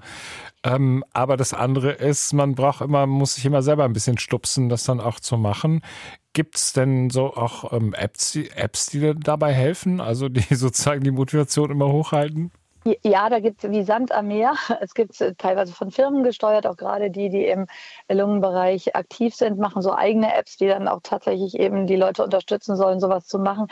[0.63, 4.69] Ähm, aber das andere ist, man braucht immer, muss sich immer selber ein bisschen stupsen,
[4.69, 5.81] das dann auch zu machen.
[6.33, 11.11] Gibt es denn so auch ähm, Apps, Apps, die dabei helfen, also die sozusagen die
[11.11, 12.51] Motivation immer hochhalten?
[13.03, 14.53] Ja, da gibt es wie Sand am Meer.
[14.81, 17.67] Es gibt äh, teilweise von Firmen gesteuert, auch gerade die, die im
[18.09, 22.75] Lungenbereich aktiv sind, machen so eigene Apps, die dann auch tatsächlich eben die Leute unterstützen
[22.75, 23.67] sollen, sowas zu machen.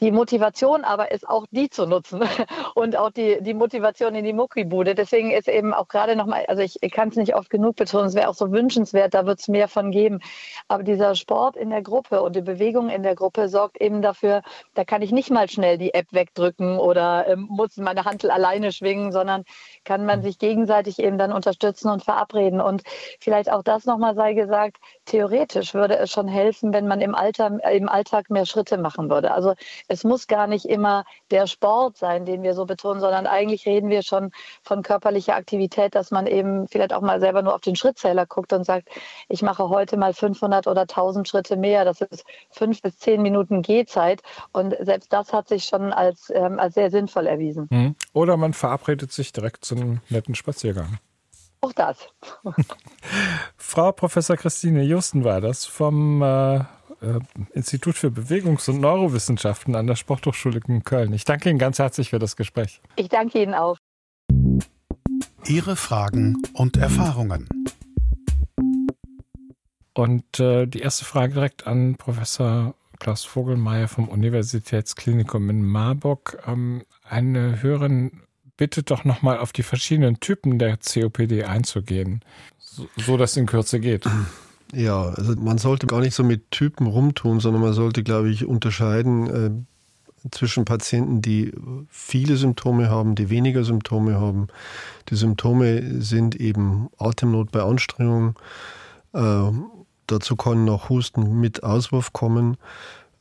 [0.00, 2.22] Die Motivation aber ist auch die zu nutzen
[2.74, 4.94] und auch die, die Motivation in die Muckibude.
[4.94, 8.14] Deswegen ist eben auch gerade nochmal, also ich, kann es nicht oft genug betonen, es
[8.14, 10.20] wäre auch so wünschenswert, da wird es mehr von geben.
[10.68, 14.42] Aber dieser Sport in der Gruppe und die Bewegung in der Gruppe sorgt eben dafür,
[14.74, 18.45] da kann ich nicht mal schnell die App wegdrücken oder ähm, muss meine Handel allein
[18.46, 19.44] alleine schwingen, sondern
[19.84, 22.60] kann man sich gegenseitig eben dann unterstützen und verabreden.
[22.60, 22.82] Und
[23.20, 27.58] vielleicht auch das nochmal sei gesagt, theoretisch würde es schon helfen, wenn man im, Alter,
[27.70, 29.32] im Alltag mehr Schritte machen würde.
[29.32, 29.54] Also
[29.88, 33.90] es muss gar nicht immer der Sport sein, den wir so betonen, sondern eigentlich reden
[33.90, 34.30] wir schon
[34.62, 38.52] von körperlicher Aktivität, dass man eben vielleicht auch mal selber nur auf den Schrittzähler guckt
[38.52, 38.88] und sagt,
[39.28, 41.84] ich mache heute mal 500 oder 1000 Schritte mehr.
[41.84, 44.22] Das ist fünf bis zehn Minuten Gehzeit.
[44.52, 47.68] Und selbst das hat sich schon als, ähm, als sehr sinnvoll erwiesen.
[47.70, 47.96] Mhm.
[48.36, 50.98] Oder man verabredet sich direkt zu einem netten Spaziergang.
[51.62, 51.96] Auch das.
[53.56, 56.64] Frau Professor Christine Justen war das vom äh, äh,
[57.54, 61.14] Institut für Bewegungs- und Neurowissenschaften an der Sporthochschule in Köln.
[61.14, 62.82] Ich danke Ihnen ganz herzlich für das Gespräch.
[62.96, 63.78] Ich danke Ihnen auch.
[65.46, 67.48] Ihre Fragen und Erfahrungen.
[69.94, 76.38] Und äh, die erste Frage direkt an Professor Klaus Vogelmeier vom Universitätsklinikum in Marburg.
[76.46, 78.22] Ähm, eine Hörerin
[78.56, 82.22] bittet doch nochmal auf die verschiedenen Typen der COPD einzugehen,
[82.96, 84.06] so, dass in Kürze geht.
[84.72, 88.44] Ja, also man sollte gar nicht so mit Typen rumtun, sondern man sollte, glaube ich,
[88.44, 89.66] unterscheiden
[90.26, 91.52] äh, zwischen Patienten, die
[91.88, 94.48] viele Symptome haben, die weniger Symptome haben.
[95.08, 98.38] Die Symptome sind eben Atemnot bei Anstrengung.
[99.12, 99.52] Äh,
[100.06, 102.56] dazu kann noch Husten mit Auswurf kommen.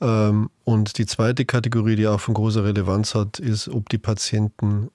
[0.02, 4.90] Ähm, und die zweite Kategorie, die auch von großer Relevanz hat, ist, ob die Patienten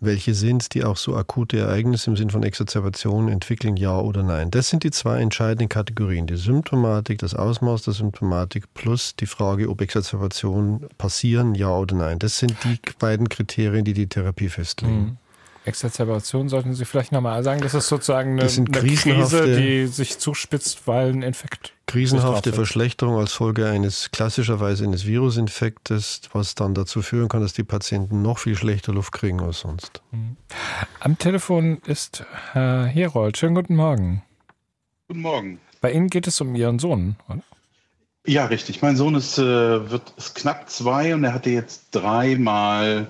[0.00, 4.50] welche sind, die auch so akute Ereignisse im Sinn von Exazerbation entwickeln, ja oder nein.
[4.50, 6.26] Das sind die zwei entscheidenden Kategorien.
[6.26, 12.18] Die Symptomatik, das Ausmaß der Symptomatik plus die Frage, ob Exazerbationen passieren, ja oder nein.
[12.18, 15.18] Das sind die beiden Kriterien, die die Therapie festlegen.
[15.64, 17.60] Exazerbation sollten Sie vielleicht nochmal sagen.
[17.60, 21.72] Das ist sozusagen eine, eine Krise, die sich zuspitzt, weil ein Infekt.
[21.86, 27.64] Krisenhafte Verschlechterung als Folge eines klassischerweise eines Virusinfektes, was dann dazu führen kann, dass die
[27.64, 30.02] Patienten noch viel schlechter Luft kriegen als sonst.
[30.10, 30.36] Mhm.
[31.00, 33.36] Am Telefon ist Herr Herold.
[33.36, 34.22] Schönen guten Morgen.
[35.08, 35.60] Guten Morgen.
[35.80, 37.42] Bei Ihnen geht es um Ihren Sohn, oder?
[38.24, 38.82] Ja, richtig.
[38.82, 43.08] Mein Sohn ist, äh, wird, ist knapp zwei und er hatte jetzt dreimal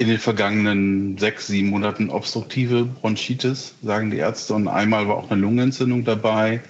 [0.00, 4.54] in den vergangenen sechs, sieben Monaten obstruktive Bronchitis, sagen die Ärzte.
[4.54, 6.62] Und einmal war auch eine Lungenentzündung dabei.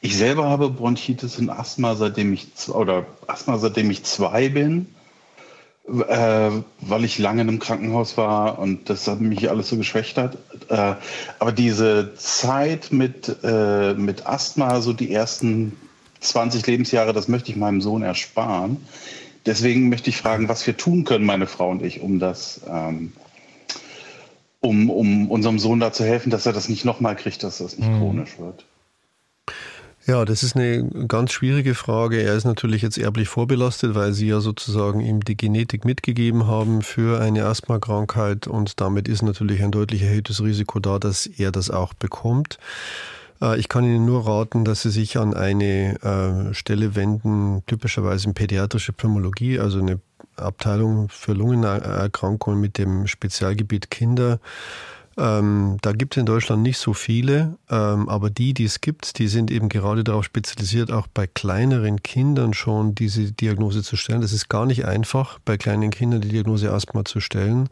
[0.00, 4.86] Ich selber habe Bronchitis und Asthma, seitdem ich oder Asthma, seitdem ich zwei bin,
[5.88, 6.50] äh,
[6.80, 10.38] weil ich lange im Krankenhaus war und das hat mich alles so geschwächt hat.
[10.70, 10.94] Äh,
[11.38, 15.76] aber diese Zeit mit, äh, mit Asthma, so die ersten
[16.20, 18.78] 20 Lebensjahre, das möchte ich meinem Sohn ersparen.
[19.46, 23.12] Deswegen möchte ich fragen, was wir tun können, meine Frau und ich, um das, ähm,
[24.60, 27.78] um, um unserem Sohn da zu helfen, dass er das nicht nochmal kriegt, dass das
[27.78, 27.98] nicht mhm.
[27.98, 28.64] chronisch wird.
[30.06, 32.22] Ja, das ist eine ganz schwierige Frage.
[32.22, 36.82] Er ist natürlich jetzt erblich vorbelastet, weil Sie ja sozusagen ihm die Genetik mitgegeben haben
[36.82, 41.70] für eine Asthmakrankheit und damit ist natürlich ein deutlich erhöhtes Risiko da, dass er das
[41.70, 42.58] auch bekommt.
[43.40, 48.28] Äh, ich kann Ihnen nur raten, dass Sie sich an eine äh, Stelle wenden, typischerweise
[48.28, 50.00] in pädiatrische Pneumologie, also eine
[50.36, 54.40] Abteilung für Lungenerkrankungen mit dem Spezialgebiet Kinder.
[55.18, 59.18] Ähm, da gibt es in Deutschland nicht so viele, ähm, aber die, die es gibt,
[59.18, 64.22] die sind eben gerade darauf spezialisiert, auch bei kleineren Kindern schon diese Diagnose zu stellen.
[64.22, 67.68] Das ist gar nicht einfach, bei kleinen Kindern die Diagnose Asthma zu stellen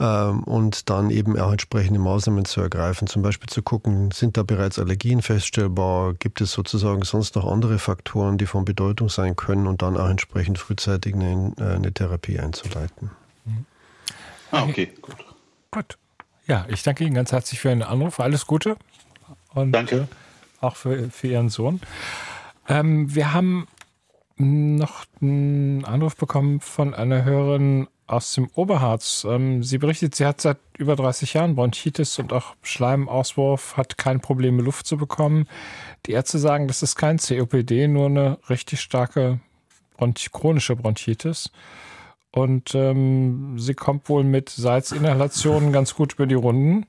[0.00, 3.08] ähm, und dann eben auch entsprechende Maßnahmen zu ergreifen.
[3.08, 6.14] Zum Beispiel zu gucken, sind da bereits Allergien feststellbar?
[6.14, 10.08] Gibt es sozusagen sonst noch andere Faktoren, die von Bedeutung sein können und dann auch
[10.08, 13.10] entsprechend frühzeitig eine, äh, eine Therapie einzuleiten?
[14.50, 15.16] Ah, okay, gut.
[15.70, 15.98] Gut.
[16.46, 18.20] Ja, ich danke Ihnen ganz herzlich für Ihren Anruf.
[18.20, 18.76] Alles Gute.
[19.52, 20.08] Und danke.
[20.60, 21.80] Auch für, für Ihren Sohn.
[22.68, 23.66] Ähm, wir haben
[24.36, 29.24] noch einen Anruf bekommen von einer Hörerin aus dem Oberharz.
[29.28, 34.20] Ähm, sie berichtet, sie hat seit über 30 Jahren Bronchitis und auch Schleimauswurf, hat kein
[34.20, 35.46] Problem, Luft zu bekommen.
[36.06, 39.40] Die Ärzte sagen, das ist kein COPD, nur eine richtig starke
[39.96, 41.50] Bronch chronische Bronchitis.
[42.30, 46.86] Und ähm, sie kommt wohl mit Salzinhalationen ganz gut über die Runden.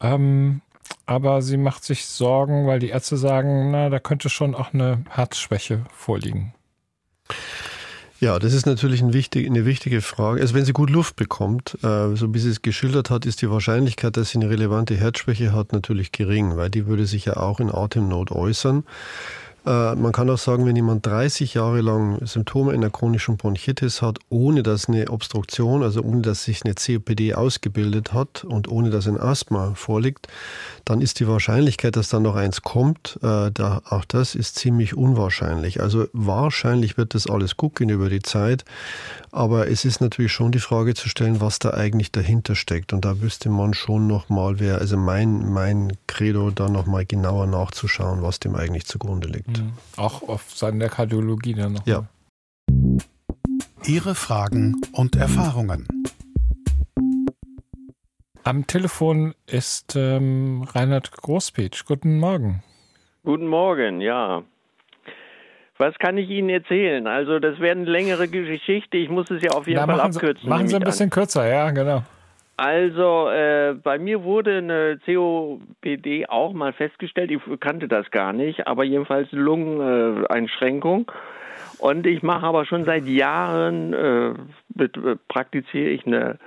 [0.00, 0.60] Ähm,
[1.06, 5.04] aber sie macht sich Sorgen, weil die Ärzte sagen, na, da könnte schon auch eine
[5.08, 6.54] Herzschwäche vorliegen.
[8.22, 10.40] Ja, das ist natürlich ein wichtig, eine wichtige Frage.
[10.40, 13.50] Also wenn sie gut Luft bekommt, äh, so wie sie es geschildert hat, ist die
[13.50, 17.58] Wahrscheinlichkeit, dass sie eine relevante Herzschwäche hat, natürlich gering, weil die würde sich ja auch
[17.58, 18.84] in Atemnot äußern.
[19.64, 24.18] Äh, man kann auch sagen, wenn jemand 30 Jahre lang Symptome einer chronischen Bronchitis hat,
[24.28, 29.06] ohne dass eine Obstruktion, also ohne dass sich eine COPD ausgebildet hat und ohne dass
[29.06, 30.28] ein Asthma vorliegt,
[30.84, 35.80] dann ist die Wahrscheinlichkeit, dass dann noch eins kommt, äh, auch das ist ziemlich unwahrscheinlich.
[35.80, 38.64] Also wahrscheinlich wird das alles gut gehen über die Zeit,
[39.30, 42.92] aber es ist natürlich schon die Frage zu stellen, was da eigentlich dahinter steckt.
[42.92, 48.22] Und da wüsste man schon nochmal, wer, also mein, mein Credo, da nochmal genauer nachzuschauen,
[48.22, 49.51] was dem eigentlich zugrunde liegt.
[49.58, 49.72] Mhm.
[49.96, 51.86] Auch auf Seiten der Kardiologie dann noch.
[51.86, 52.04] Ja.
[53.84, 55.88] Ihre Fragen und Erfahrungen.
[58.44, 61.84] Am Telefon ist ähm, Reinhard Großpetsch.
[61.84, 62.62] Guten Morgen.
[63.24, 64.42] Guten Morgen, ja.
[65.78, 67.06] Was kann ich Ihnen erzählen?
[67.06, 68.96] Also, das wäre eine längere Geschichte.
[68.96, 70.42] Ich muss es ja auf jeden Na, Fall machen abkürzen.
[70.42, 71.10] Sie, machen Sie ein bisschen an.
[71.10, 72.02] kürzer, ja, genau.
[72.56, 77.30] Also, äh, bei mir wurde eine COPD auch mal festgestellt.
[77.30, 81.08] Ich kannte das gar nicht, aber jedenfalls Lungeneinschränkung.
[81.08, 81.12] Äh,
[81.82, 84.34] Und ich mache aber schon seit Jahren, äh,
[85.26, 86.38] praktiziere ich eine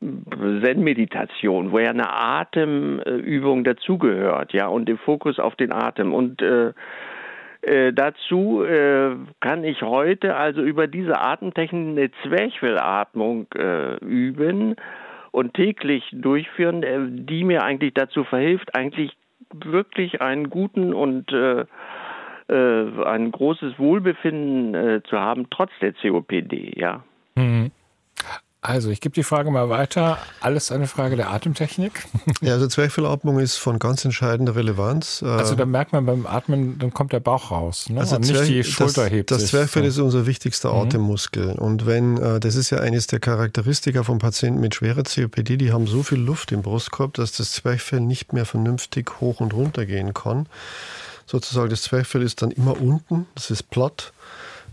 [0.00, 6.14] Zen-Meditation, wo ja eine Atemübung dazugehört, ja, und den Fokus auf den Atem.
[6.14, 6.72] Und äh,
[7.62, 14.76] äh, dazu äh, kann ich heute also über diese Atemtechnik eine Zwerchfellatmung äh, üben
[15.32, 19.16] und täglich durchführen, äh, die mir eigentlich dazu verhilft, eigentlich
[19.52, 21.64] wirklich einen guten und äh,
[22.48, 27.04] äh, ein großes Wohlbefinden zu haben, trotz der COPD, ja.
[28.62, 28.70] Mhm.
[28.70, 30.18] Also, ich gebe die Frage mal weiter.
[30.40, 32.04] Alles eine Frage der Atemtechnik.
[32.42, 35.22] Ja, also Zwerchfellatmung ist von ganz entscheidender Relevanz.
[35.22, 37.88] Also, da merkt man beim Atmen, dann kommt der Bauch raus.
[37.90, 38.00] Ne?
[38.00, 39.50] Also Und nicht die Schulter das, hebt Das sich.
[39.50, 39.88] Zwerchfell so.
[39.88, 41.52] ist unser wichtigster Atemmuskel.
[41.58, 45.72] Und wenn, äh, das ist ja eines der Charakteristika von Patienten mit schwerer COPD, die
[45.72, 49.84] haben so viel Luft im Brustkorb, dass das Zwerchfell nicht mehr vernünftig hoch und runter
[49.86, 50.46] gehen kann.
[51.26, 54.12] Sozusagen, das Zwerchfell ist dann immer unten, das ist platt.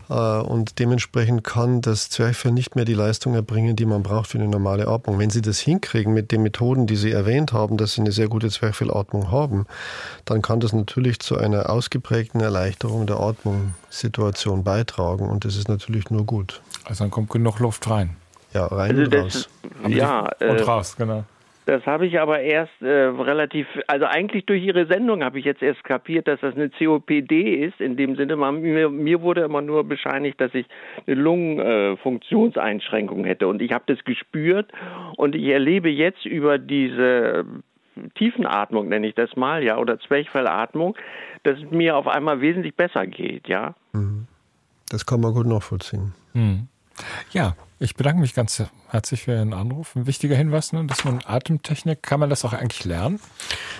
[0.09, 4.47] Und dementsprechend kann das Zwerchfell nicht mehr die Leistung erbringen, die man braucht für eine
[4.47, 5.19] normale Atmung.
[5.19, 8.29] Wenn Sie das hinkriegen mit den Methoden, die Sie erwähnt haben, dass Sie eine sehr
[8.29, 9.65] gute Zwerchfellatmung haben,
[10.25, 15.29] dann kann das natürlich zu einer ausgeprägten Erleichterung der Atmungssituation beitragen.
[15.29, 16.61] Und das ist natürlich nur gut.
[16.85, 18.15] Also dann kommt genug Luft rein.
[18.53, 19.49] Ja, rein Also und das raus.
[19.87, 21.25] die- ja, äh, und raus, genau.
[21.67, 25.61] Das habe ich aber erst äh, relativ, also eigentlich durch Ihre Sendung habe ich jetzt
[25.61, 27.81] erst kapiert, dass das eine COPD ist.
[27.81, 30.65] In dem Sinne, man, mir, mir wurde immer nur bescheinigt, dass ich
[31.05, 33.49] eine Lungenfunktionseinschränkung hätte.
[33.49, 34.71] Und ich habe das gespürt
[35.17, 37.43] und ich erlebe jetzt über diese
[38.15, 40.95] Tiefenatmung, nenne ich das mal, ja, oder Zwerchfellatmung,
[41.43, 43.75] dass es mir auf einmal wesentlich besser geht, ja.
[44.89, 46.13] Das kann man gut nachvollziehen.
[46.31, 46.69] Hm.
[47.31, 49.95] Ja, ich bedanke mich ganz herzlich für Ihren Anruf.
[49.95, 53.19] Ein wichtiger Hinweis, ne, dass man Atemtechnik, kann man das auch eigentlich lernen?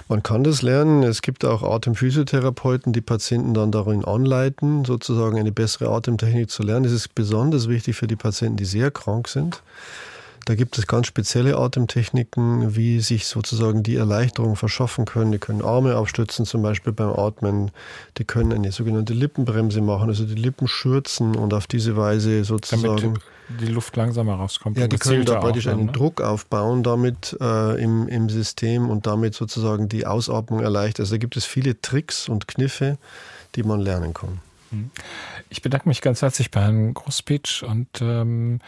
[0.07, 1.03] Man kann das lernen.
[1.03, 6.83] Es gibt auch Atemphysiotherapeuten, die Patienten dann darin anleiten, sozusagen eine bessere Atemtechnik zu lernen.
[6.83, 9.63] Das ist besonders wichtig für die Patienten, die sehr krank sind.
[10.45, 15.33] Da gibt es ganz spezielle Atemtechniken, wie sich sozusagen die Erleichterung verschaffen können.
[15.33, 17.71] Die können Arme aufstützen, zum Beispiel beim Atmen.
[18.17, 22.95] Die können eine sogenannte Lippenbremse machen, also die Lippen schürzen und auf diese Weise sozusagen.
[23.01, 24.77] Damit die Luft langsamer rauskommt.
[24.77, 25.91] Ja, die können da praktisch einen ne?
[25.91, 31.03] Druck aufbauen damit äh, im, im System und damit sozusagen die Ausatmung erleichtern.
[31.03, 32.97] Also da gibt es viele Tricks und Kniffe,
[33.55, 34.39] die man lernen kann.
[35.49, 38.59] Ich bedanke mich ganz herzlich bei Herrn Großpitsch und ähm,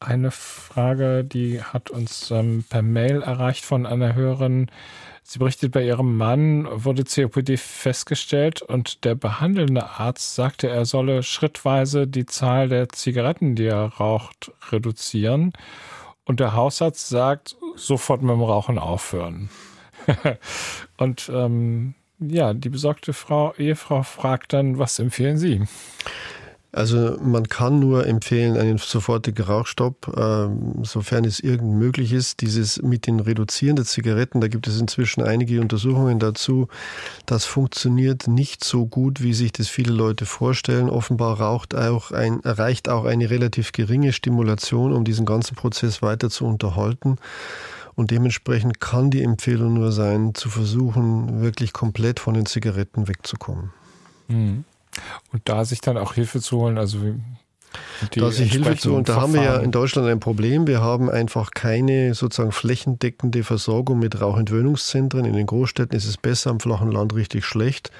[0.00, 4.70] eine Frage, die hat uns ähm, per Mail erreicht von einer Hörerin.
[5.30, 11.22] Sie berichtet, bei ihrem Mann wurde COPD festgestellt und der behandelnde Arzt sagte, er solle
[11.22, 15.52] schrittweise die Zahl der Zigaretten, die er raucht, reduzieren.
[16.24, 19.50] Und der Hausarzt sagt, sofort mit dem Rauchen aufhören.
[20.96, 25.60] und ähm, ja, die besorgte Frau, Ehefrau fragt dann, was empfehlen Sie?
[26.70, 30.48] Also man kann nur empfehlen einen sofortigen Rauchstopp, äh,
[30.84, 32.42] sofern es irgend möglich ist.
[32.42, 36.68] Dieses mit den reduzierenden Zigaretten, da gibt es inzwischen einige Untersuchungen dazu.
[37.24, 40.90] Das funktioniert nicht so gut, wie sich das viele Leute vorstellen.
[40.90, 46.28] Offenbar raucht auch ein, erreicht auch eine relativ geringe Stimulation, um diesen ganzen Prozess weiter
[46.28, 47.16] zu unterhalten.
[47.94, 53.70] Und dementsprechend kann die Empfehlung nur sein, zu versuchen, wirklich komplett von den Zigaretten wegzukommen.
[54.28, 54.64] Mhm.
[55.32, 56.98] Und da sich dann auch Hilfe zu holen, also
[58.14, 60.66] da sich Hilfe zu und da haben wir ja in Deutschland ein Problem.
[60.66, 65.24] Wir haben einfach keine sozusagen flächendeckende Versorgung mit Rauchentwöhnungszentren.
[65.24, 67.90] In den Großstädten ist es besser, im flachen Land richtig schlecht.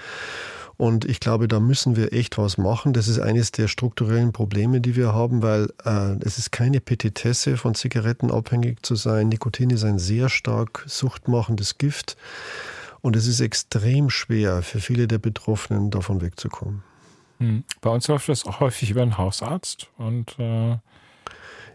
[0.76, 2.92] Und ich glaube, da müssen wir echt was machen.
[2.92, 7.56] Das ist eines der strukturellen Probleme, die wir haben, weil äh, es ist keine Petitesse,
[7.56, 9.28] von Zigaretten abhängig zu sein.
[9.28, 12.16] Nikotin ist ein sehr stark suchtmachendes Gift.
[13.00, 16.84] Und es ist extrem schwer für viele der Betroffenen, davon wegzukommen.
[17.38, 17.64] Hm.
[17.80, 20.76] Bei uns läuft das auch häufig über einen Hausarzt und äh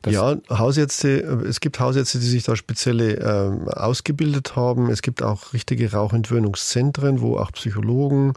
[0.06, 4.90] ja, Hausärzte, es gibt Hausärzte, die sich da spezielle äh, ausgebildet haben.
[4.90, 8.34] Es gibt auch richtige Rauchentwöhnungszentren, wo auch Psychologen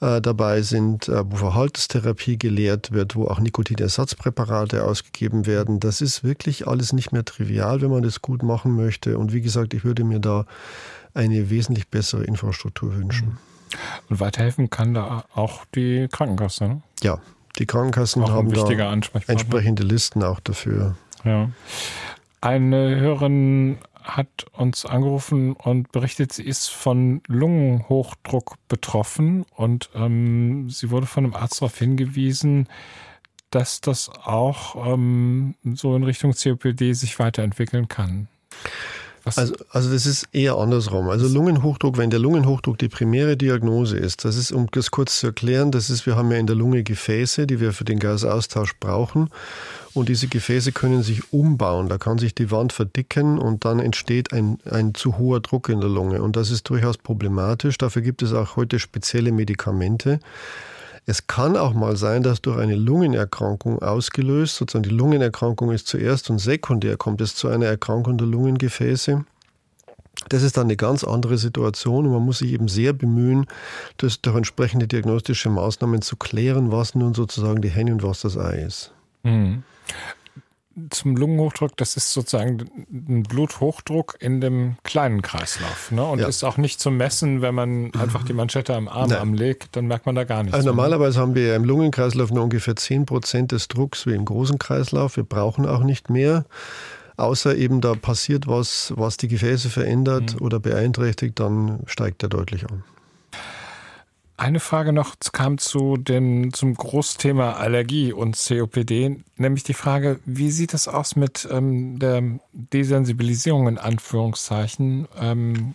[0.00, 5.80] äh, dabei sind, äh, wo Verhaltenstherapie gelehrt wird, wo auch Nikotinersatzpräparate ausgegeben werden.
[5.80, 9.18] Das ist wirklich alles nicht mehr trivial, wenn man das gut machen möchte.
[9.18, 10.46] Und wie gesagt, ich würde mir da
[11.14, 13.28] eine wesentlich bessere Infrastruktur wünschen.
[13.28, 13.51] Mhm.
[14.08, 16.82] Und weiterhelfen kann da auch die Krankenkasse, ne?
[17.02, 17.18] Ja,
[17.58, 18.92] die Krankenkassen haben da
[19.26, 20.96] entsprechende Listen auch dafür.
[21.24, 21.50] Ja.
[22.40, 30.90] Eine Hörerin hat uns angerufen und berichtet, sie ist von Lungenhochdruck betroffen und ähm, sie
[30.90, 32.68] wurde von einem Arzt darauf hingewiesen,
[33.50, 38.28] dass das auch ähm, so in Richtung COPD sich weiterentwickeln kann.
[39.24, 41.08] Also, also das ist eher andersrum.
[41.08, 45.28] Also Lungenhochdruck, wenn der Lungenhochdruck die primäre Diagnose ist, das ist, um das kurz zu
[45.28, 48.74] erklären, das ist, wir haben ja in der Lunge Gefäße, die wir für den Gasaustausch
[48.80, 49.30] brauchen.
[49.94, 51.88] Und diese Gefäße können sich umbauen.
[51.88, 55.80] Da kann sich die Wand verdicken und dann entsteht ein, ein zu hoher Druck in
[55.80, 56.22] der Lunge.
[56.22, 57.76] Und das ist durchaus problematisch.
[57.76, 60.18] Dafür gibt es auch heute spezielle Medikamente.
[61.04, 66.30] Es kann auch mal sein, dass durch eine Lungenerkrankung ausgelöst, sozusagen die Lungenerkrankung ist zuerst
[66.30, 69.24] und sekundär kommt es zu einer Erkrankung der Lungengefäße.
[70.28, 73.46] Das ist dann eine ganz andere Situation und man muss sich eben sehr bemühen,
[73.96, 78.36] das durch entsprechende diagnostische Maßnahmen zu klären, was nun sozusagen die Henne und was das
[78.38, 78.92] Ei ist.
[79.24, 79.64] Mhm
[80.90, 85.90] zum Lungenhochdruck, das ist sozusagen ein Bluthochdruck in dem kleinen Kreislauf.
[85.90, 86.04] Ne?
[86.04, 86.26] Und ja.
[86.26, 90.06] ist auch nicht zu messen, wenn man einfach die Manschette am Arm anlegt, dann merkt
[90.06, 90.54] man da gar nichts.
[90.54, 94.58] Also normalerweise haben wir im Lungenkreislauf nur ungefähr 10 Prozent des Drucks wie im großen
[94.58, 95.16] Kreislauf.
[95.16, 96.44] Wir brauchen auch nicht mehr.
[97.16, 100.46] Außer eben da passiert was, was die Gefäße verändert mhm.
[100.46, 102.84] oder beeinträchtigt, dann steigt er deutlich an.
[104.36, 110.50] Eine Frage noch kam zu dem, zum Großthema Allergie und COPD, nämlich die Frage, wie
[110.50, 112.22] sieht es aus mit ähm, der
[112.52, 115.74] Desensibilisierung in Anführungszeichen ähm,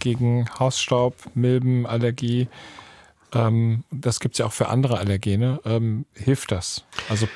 [0.00, 2.48] gegen Hausstaub, Milbenallergie?
[3.34, 5.60] Ähm, das gibt es ja auch für andere Allergene.
[5.64, 6.84] Ähm, hilft das?
[7.08, 7.28] Also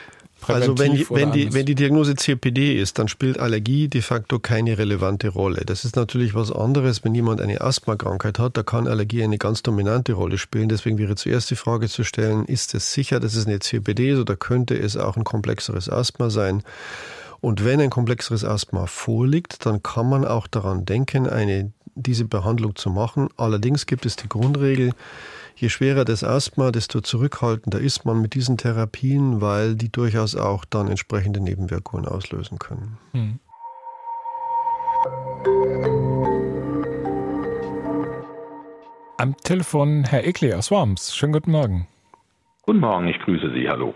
[0.48, 4.38] also wenn die, wenn, die, wenn die Diagnose COPD ist, dann spielt Allergie de facto
[4.38, 5.62] keine relevante Rolle.
[5.64, 9.62] Das ist natürlich was anderes, wenn jemand eine Asthmakrankheit hat, da kann Allergie eine ganz
[9.62, 10.68] dominante Rolle spielen.
[10.68, 14.18] Deswegen wäre zuerst die Frage zu stellen, ist es sicher, dass es eine COPD ist
[14.18, 16.62] oder könnte es auch ein komplexeres Asthma sein?
[17.40, 22.76] Und wenn ein komplexeres Asthma vorliegt, dann kann man auch daran denken, eine, diese Behandlung
[22.76, 23.28] zu machen.
[23.36, 24.92] Allerdings gibt es die Grundregel,
[25.54, 30.64] je schwerer das Asthma, desto zurückhaltender ist man mit diesen Therapien, weil die durchaus auch
[30.64, 32.98] dann entsprechende Nebenwirkungen auslösen können.
[33.12, 33.38] Hm.
[39.18, 41.14] Am Telefon Herr Ekli aus Worms.
[41.14, 41.86] Schönen guten Morgen.
[42.62, 43.68] Guten Morgen, ich grüße Sie.
[43.68, 43.94] Hallo.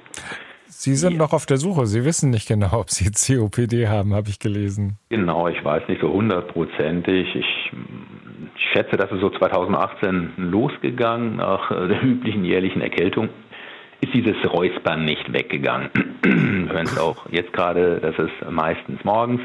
[0.67, 1.19] Sie sind ja.
[1.19, 1.87] noch auf der Suche.
[1.87, 4.99] Sie wissen nicht genau, ob Sie COPD haben, habe ich gelesen.
[5.09, 7.35] Genau, ich weiß nicht so hundertprozentig.
[7.35, 7.73] Ich
[8.73, 13.29] schätze, dass es so 2018 losgegangen, nach der üblichen jährlichen Erkältung.
[14.01, 15.91] Ist dieses Räuspern nicht weggegangen.
[16.71, 19.41] Hören es auch jetzt gerade, das ist meistens morgens.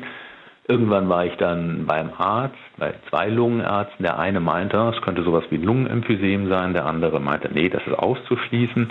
[0.67, 4.03] Irgendwann war ich dann beim Arzt, bei zwei Lungenärzten.
[4.03, 6.73] Der eine meinte, es könnte sowas wie ein Lungenemphysem sein.
[6.73, 8.89] Der andere meinte, nee, das ist auszuschließen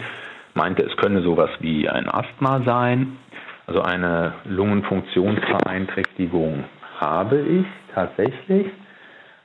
[0.54, 3.18] meinte, es könne sowas wie ein Asthma sein.
[3.66, 6.64] Also eine Lungenfunktionsbeeinträchtigung
[6.98, 8.66] habe ich tatsächlich.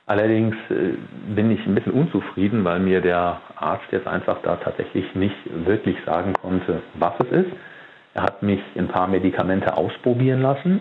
[0.06, 0.94] Allerdings äh,
[1.34, 5.36] bin ich ein bisschen unzufrieden, weil mir der Arzt jetzt einfach da tatsächlich nicht
[5.66, 7.50] wirklich sagen konnte, was es ist.
[8.14, 10.80] Er hat mich ein paar Medikamente ausprobieren lassen.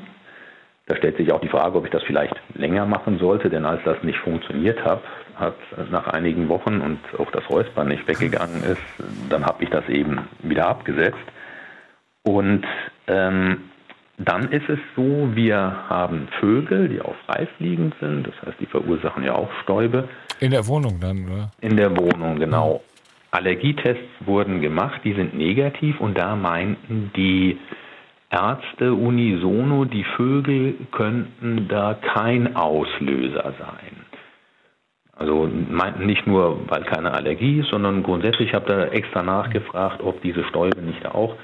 [0.86, 3.82] Da stellt sich auch die Frage, ob ich das vielleicht länger machen sollte, denn als
[3.84, 5.02] das nicht funktioniert hat,
[5.36, 5.56] hat
[5.90, 8.82] nach einigen Wochen und auch das Räuspern nicht weggegangen ist,
[9.30, 11.18] dann habe ich das eben wieder abgesetzt.
[12.22, 12.64] Und
[13.08, 13.72] ähm,
[14.18, 15.58] dann ist es so, wir
[15.90, 20.08] haben Vögel, die auch freifliegend sind, das heißt, die verursachen ja auch Stäube.
[20.40, 21.52] In der Wohnung dann, oder?
[21.62, 22.82] In der Wohnung, genau.
[23.32, 27.58] Allergietests wurden gemacht, die sind negativ und da meinten die
[28.30, 34.06] Ärzte unisono, die Vögel könnten da kein Auslöser sein.
[35.18, 40.22] Also meinten nicht nur, weil keine Allergie ist, sondern grundsätzlich habe da extra nachgefragt, ob
[40.22, 41.36] diese Stäube nicht auch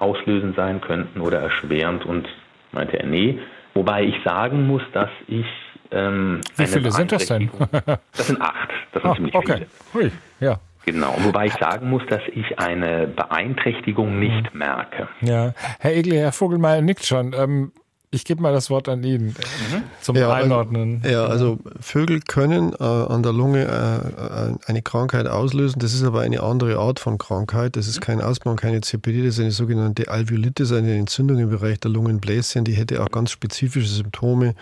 [0.00, 2.28] auslösend sein könnten oder erschwerend und
[2.72, 3.38] meinte er, nee.
[3.74, 5.46] Wobei ich sagen muss, dass ich.
[5.92, 7.50] Ähm, Wie viele sind das denn?
[8.12, 8.70] das sind acht.
[8.92, 9.66] Das sind ah, ziemlich okay.
[9.92, 10.04] viele.
[10.04, 10.60] Hui, ja.
[10.86, 15.08] Genau, wobei ich sagen muss, dass ich eine Beeinträchtigung nicht merke.
[15.20, 17.34] Ja, Herr Egli, Herr Vogelmeier nickt schon.
[17.34, 17.72] Ähm,
[18.12, 19.82] ich gebe mal das Wort an ihn mhm.
[20.00, 21.00] zum ja, Einordnen.
[21.02, 25.78] Also, ja, also Vögel können äh, an der Lunge äh, eine Krankheit auslösen.
[25.78, 27.76] Das ist aber eine andere Art von Krankheit.
[27.76, 29.24] Das ist kein Asthma und keine CPD.
[29.24, 32.64] Das ist eine sogenannte Alveolitis, eine Entzündung im Bereich der Lungenbläschen.
[32.64, 34.54] Die hätte auch ganz spezifische Symptome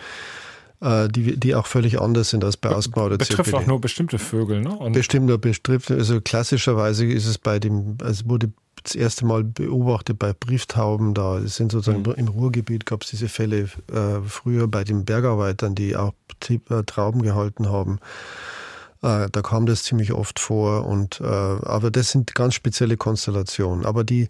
[0.81, 3.57] äh, die, die auch völlig anders sind als bei Asthma oder betrifft COPD.
[3.57, 4.69] auch nur bestimmte Vögel, ne?
[4.69, 8.51] Und Bestimmt betrifft, also klassischerweise ist es bei dem, also wurde
[8.83, 11.13] das erste Mal beobachtet bei Brieftauben.
[11.13, 12.13] Da sind sozusagen mhm.
[12.15, 16.13] im Ruhrgebiet gab es diese Fälle äh, früher bei den Bergarbeitern, die auch
[16.49, 17.99] äh, Trauben gehalten haben.
[19.01, 20.85] Äh, da kam das ziemlich oft vor.
[20.85, 23.85] Und, äh, aber das sind ganz spezielle Konstellationen.
[23.85, 24.27] Aber die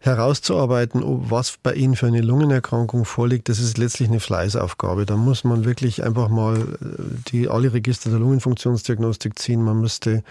[0.00, 5.04] herauszuarbeiten, was bei Ihnen für eine Lungenerkrankung vorliegt, das ist letztlich eine Fleißaufgabe.
[5.04, 6.86] Da muss man wirklich einfach mal äh,
[7.30, 9.62] die, alle Register der Lungenfunktionsdiagnostik ziehen.
[9.62, 10.22] Man müsste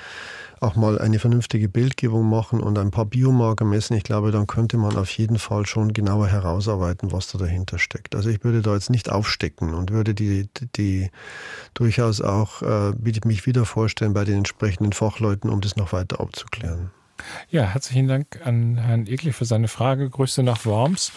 [0.59, 3.95] auch mal eine vernünftige Bildgebung machen und ein paar Biomarker messen.
[3.97, 8.15] Ich glaube, dann könnte man auf jeden Fall schon genauer herausarbeiten, was da dahinter steckt.
[8.15, 11.09] Also ich würde da jetzt nicht aufstecken und würde die, die
[11.73, 12.93] durchaus auch äh,
[13.25, 16.91] mich wieder vorstellen bei den entsprechenden Fachleuten, um das noch weiter abzuklären.
[17.49, 20.09] Ja, herzlichen Dank an Herrn Egli für seine Frage.
[20.09, 21.11] Grüße nach Worms.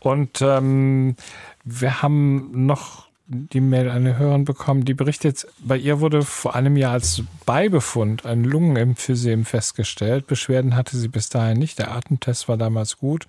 [0.00, 1.16] Und ähm,
[1.64, 6.76] wir haben noch die Mail eine Hörerin bekommen, die berichtet, bei ihr wurde vor einem
[6.76, 10.26] Jahr als Beibefund ein Lungenemphysem festgestellt.
[10.26, 11.78] Beschwerden hatte sie bis dahin nicht.
[11.78, 13.26] Der Atemtest war damals gut.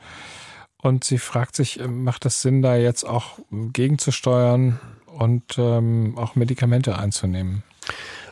[0.81, 6.97] Und sie fragt sich, macht es Sinn, da jetzt auch gegenzusteuern und ähm, auch Medikamente
[6.97, 7.63] einzunehmen?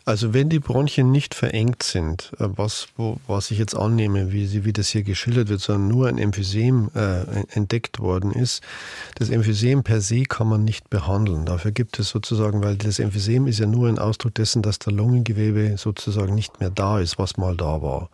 [0.08, 4.48] Also wenn die Bronchien nicht verengt sind, äh, was, wo, was ich jetzt annehme, wie,
[4.48, 8.64] sie, wie das hier geschildert wird, sondern nur ein Emphysem äh, entdeckt worden ist,
[9.16, 11.46] das Emphysem per se kann man nicht behandeln.
[11.46, 14.94] Dafür gibt es sozusagen, weil das Emphysem ist ja nur ein Ausdruck dessen, dass der
[14.94, 18.10] Lungengewebe sozusagen nicht mehr da ist, was mal da war.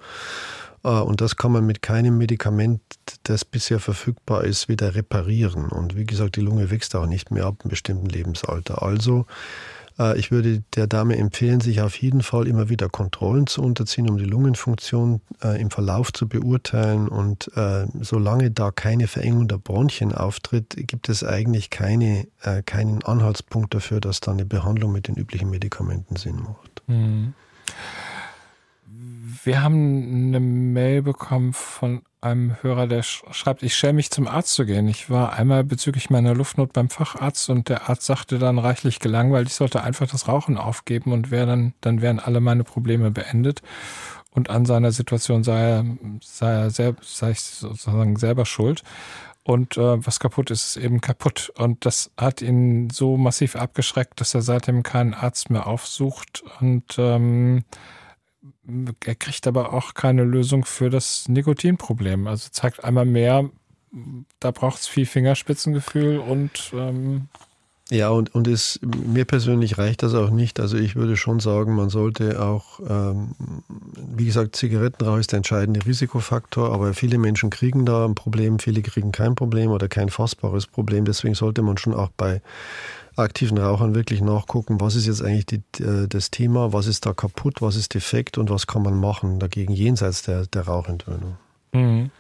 [0.83, 2.81] Äh, und das kann man mit keinem Medikament,
[3.21, 5.69] das bisher verfügbar ist, wieder reparieren.
[5.69, 8.81] Und wie gesagt, die Lunge wächst auch nicht mehr ab einem bestimmten Lebensalter.
[8.81, 9.27] Also
[10.15, 14.17] ich würde der Dame empfehlen, sich auf jeden Fall immer wieder Kontrollen zu unterziehen, um
[14.17, 17.07] die Lungenfunktion äh, im Verlauf zu beurteilen.
[17.07, 23.03] Und äh, solange da keine Verengung der Bronchien auftritt, gibt es eigentlich keine, äh, keinen
[23.03, 26.81] Anhaltspunkt dafür, dass da eine Behandlung mit den üblichen Medikamenten Sinn macht.
[26.87, 27.33] Mhm.
[29.43, 34.53] Wir haben eine Mail bekommen von einem Hörer, der schreibt, ich schäme mich zum Arzt
[34.53, 34.87] zu gehen.
[34.87, 39.47] Ich war einmal bezüglich meiner Luftnot beim Facharzt und der Arzt sagte dann reichlich gelangweilt,
[39.47, 43.61] ich sollte einfach das Rauchen aufgeben und wär dann, dann wären alle meine Probleme beendet.
[44.31, 45.85] Und an seiner Situation sei er,
[46.21, 48.83] sei er selbst, sei ich sozusagen selber schuld.
[49.43, 51.51] Und äh, was kaputt ist, ist eben kaputt.
[51.57, 56.95] Und das hat ihn so massiv abgeschreckt, dass er seitdem keinen Arzt mehr aufsucht und
[56.97, 57.63] ähm,
[59.05, 62.27] er kriegt aber auch keine Lösung für das Nikotinproblem.
[62.27, 63.49] Also zeigt einmal mehr,
[64.39, 67.27] da braucht es viel Fingerspitzengefühl und ähm
[67.89, 70.59] ja, und, und es, mir persönlich reicht das auch nicht.
[70.59, 73.35] Also ich würde schon sagen, man sollte auch, ähm,
[74.15, 78.81] wie gesagt, Zigarettenrauch ist der entscheidende Risikofaktor, aber viele Menschen kriegen da ein Problem, viele
[78.81, 81.03] kriegen kein Problem oder kein fassbares Problem.
[81.03, 82.41] Deswegen sollte man schon auch bei
[83.15, 87.13] aktiven Rauchern wirklich nachgucken, was ist jetzt eigentlich die, äh, das Thema, was ist da
[87.13, 91.37] kaputt, was ist defekt und was kann man machen dagegen jenseits der, der Rauchentwöhnung.
[91.73, 92.11] Mhm.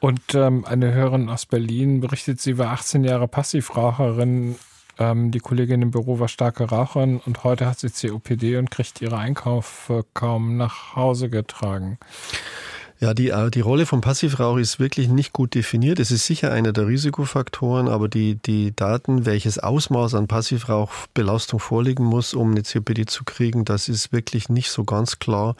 [0.00, 4.56] Und ähm, eine Hörerin aus Berlin berichtet, sie war 18 Jahre Passivraucherin.
[4.98, 9.00] Ähm, die Kollegin im Büro war starke Raucherin und heute hat sie COPD und kriegt
[9.00, 11.98] ihre Einkäufe kaum nach Hause getragen.
[13.04, 16.00] Ja, die, äh, die Rolle von Passivrauch ist wirklich nicht gut definiert.
[16.00, 22.02] Es ist sicher einer der Risikofaktoren, aber die, die Daten, welches Ausmaß an Passivrauchbelastung vorliegen
[22.02, 25.54] muss, um eine COPD zu kriegen, das ist wirklich nicht so ganz klar.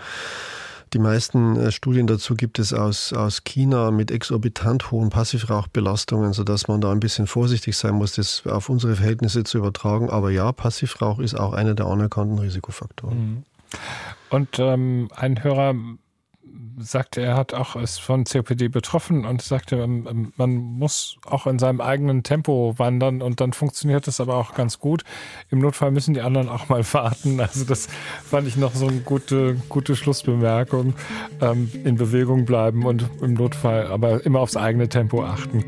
[0.95, 6.67] Die meisten äh, Studien dazu gibt es aus, aus China mit exorbitant hohen Passivrauchbelastungen, sodass
[6.67, 10.09] man da ein bisschen vorsichtig sein muss, das auf unsere Verhältnisse zu übertragen.
[10.09, 13.19] Aber ja, Passivrauch ist auch einer der anerkannten Risikofaktoren.
[13.19, 13.43] Mhm.
[14.31, 15.75] Und ähm, ein Hörer
[16.79, 21.47] sagte, er hat auch ist von COPD betroffen und sagte, ähm, ähm, man muss auch
[21.47, 25.03] in seinem eigenen Tempo wandern und dann funktioniert das aber auch ganz gut.
[25.51, 27.41] Im Notfall müssen die anderen auch mal warten.
[27.41, 27.89] Also das
[28.25, 30.95] fand ich noch so eine gute, gute Schlussbemerkung.
[31.41, 35.65] Ähm, in Bewegung bleiben und im Notfall aber immer aufs eigene Tempo achten.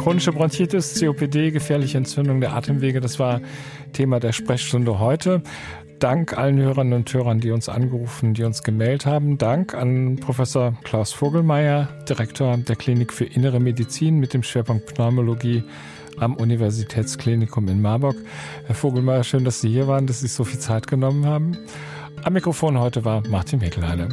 [0.00, 3.42] Chronische Bronchitis, COPD, gefährliche Entzündung der Atemwege, das war
[3.92, 5.42] Thema der Sprechstunde heute.
[5.98, 9.36] Dank allen Hörerinnen und Hörern, die uns angerufen, die uns gemeldet haben.
[9.36, 15.62] Dank an Professor Klaus Vogelmeier, Direktor der Klinik für Innere Medizin mit dem Schwerpunkt Pneumologie
[16.18, 18.16] am Universitätsklinikum in Marburg.
[18.66, 21.58] Herr Vogelmeier, schön, dass Sie hier waren, dass Sie so viel Zeit genommen haben.
[22.22, 24.08] Am Mikrofon heute war Martin Weckelheide.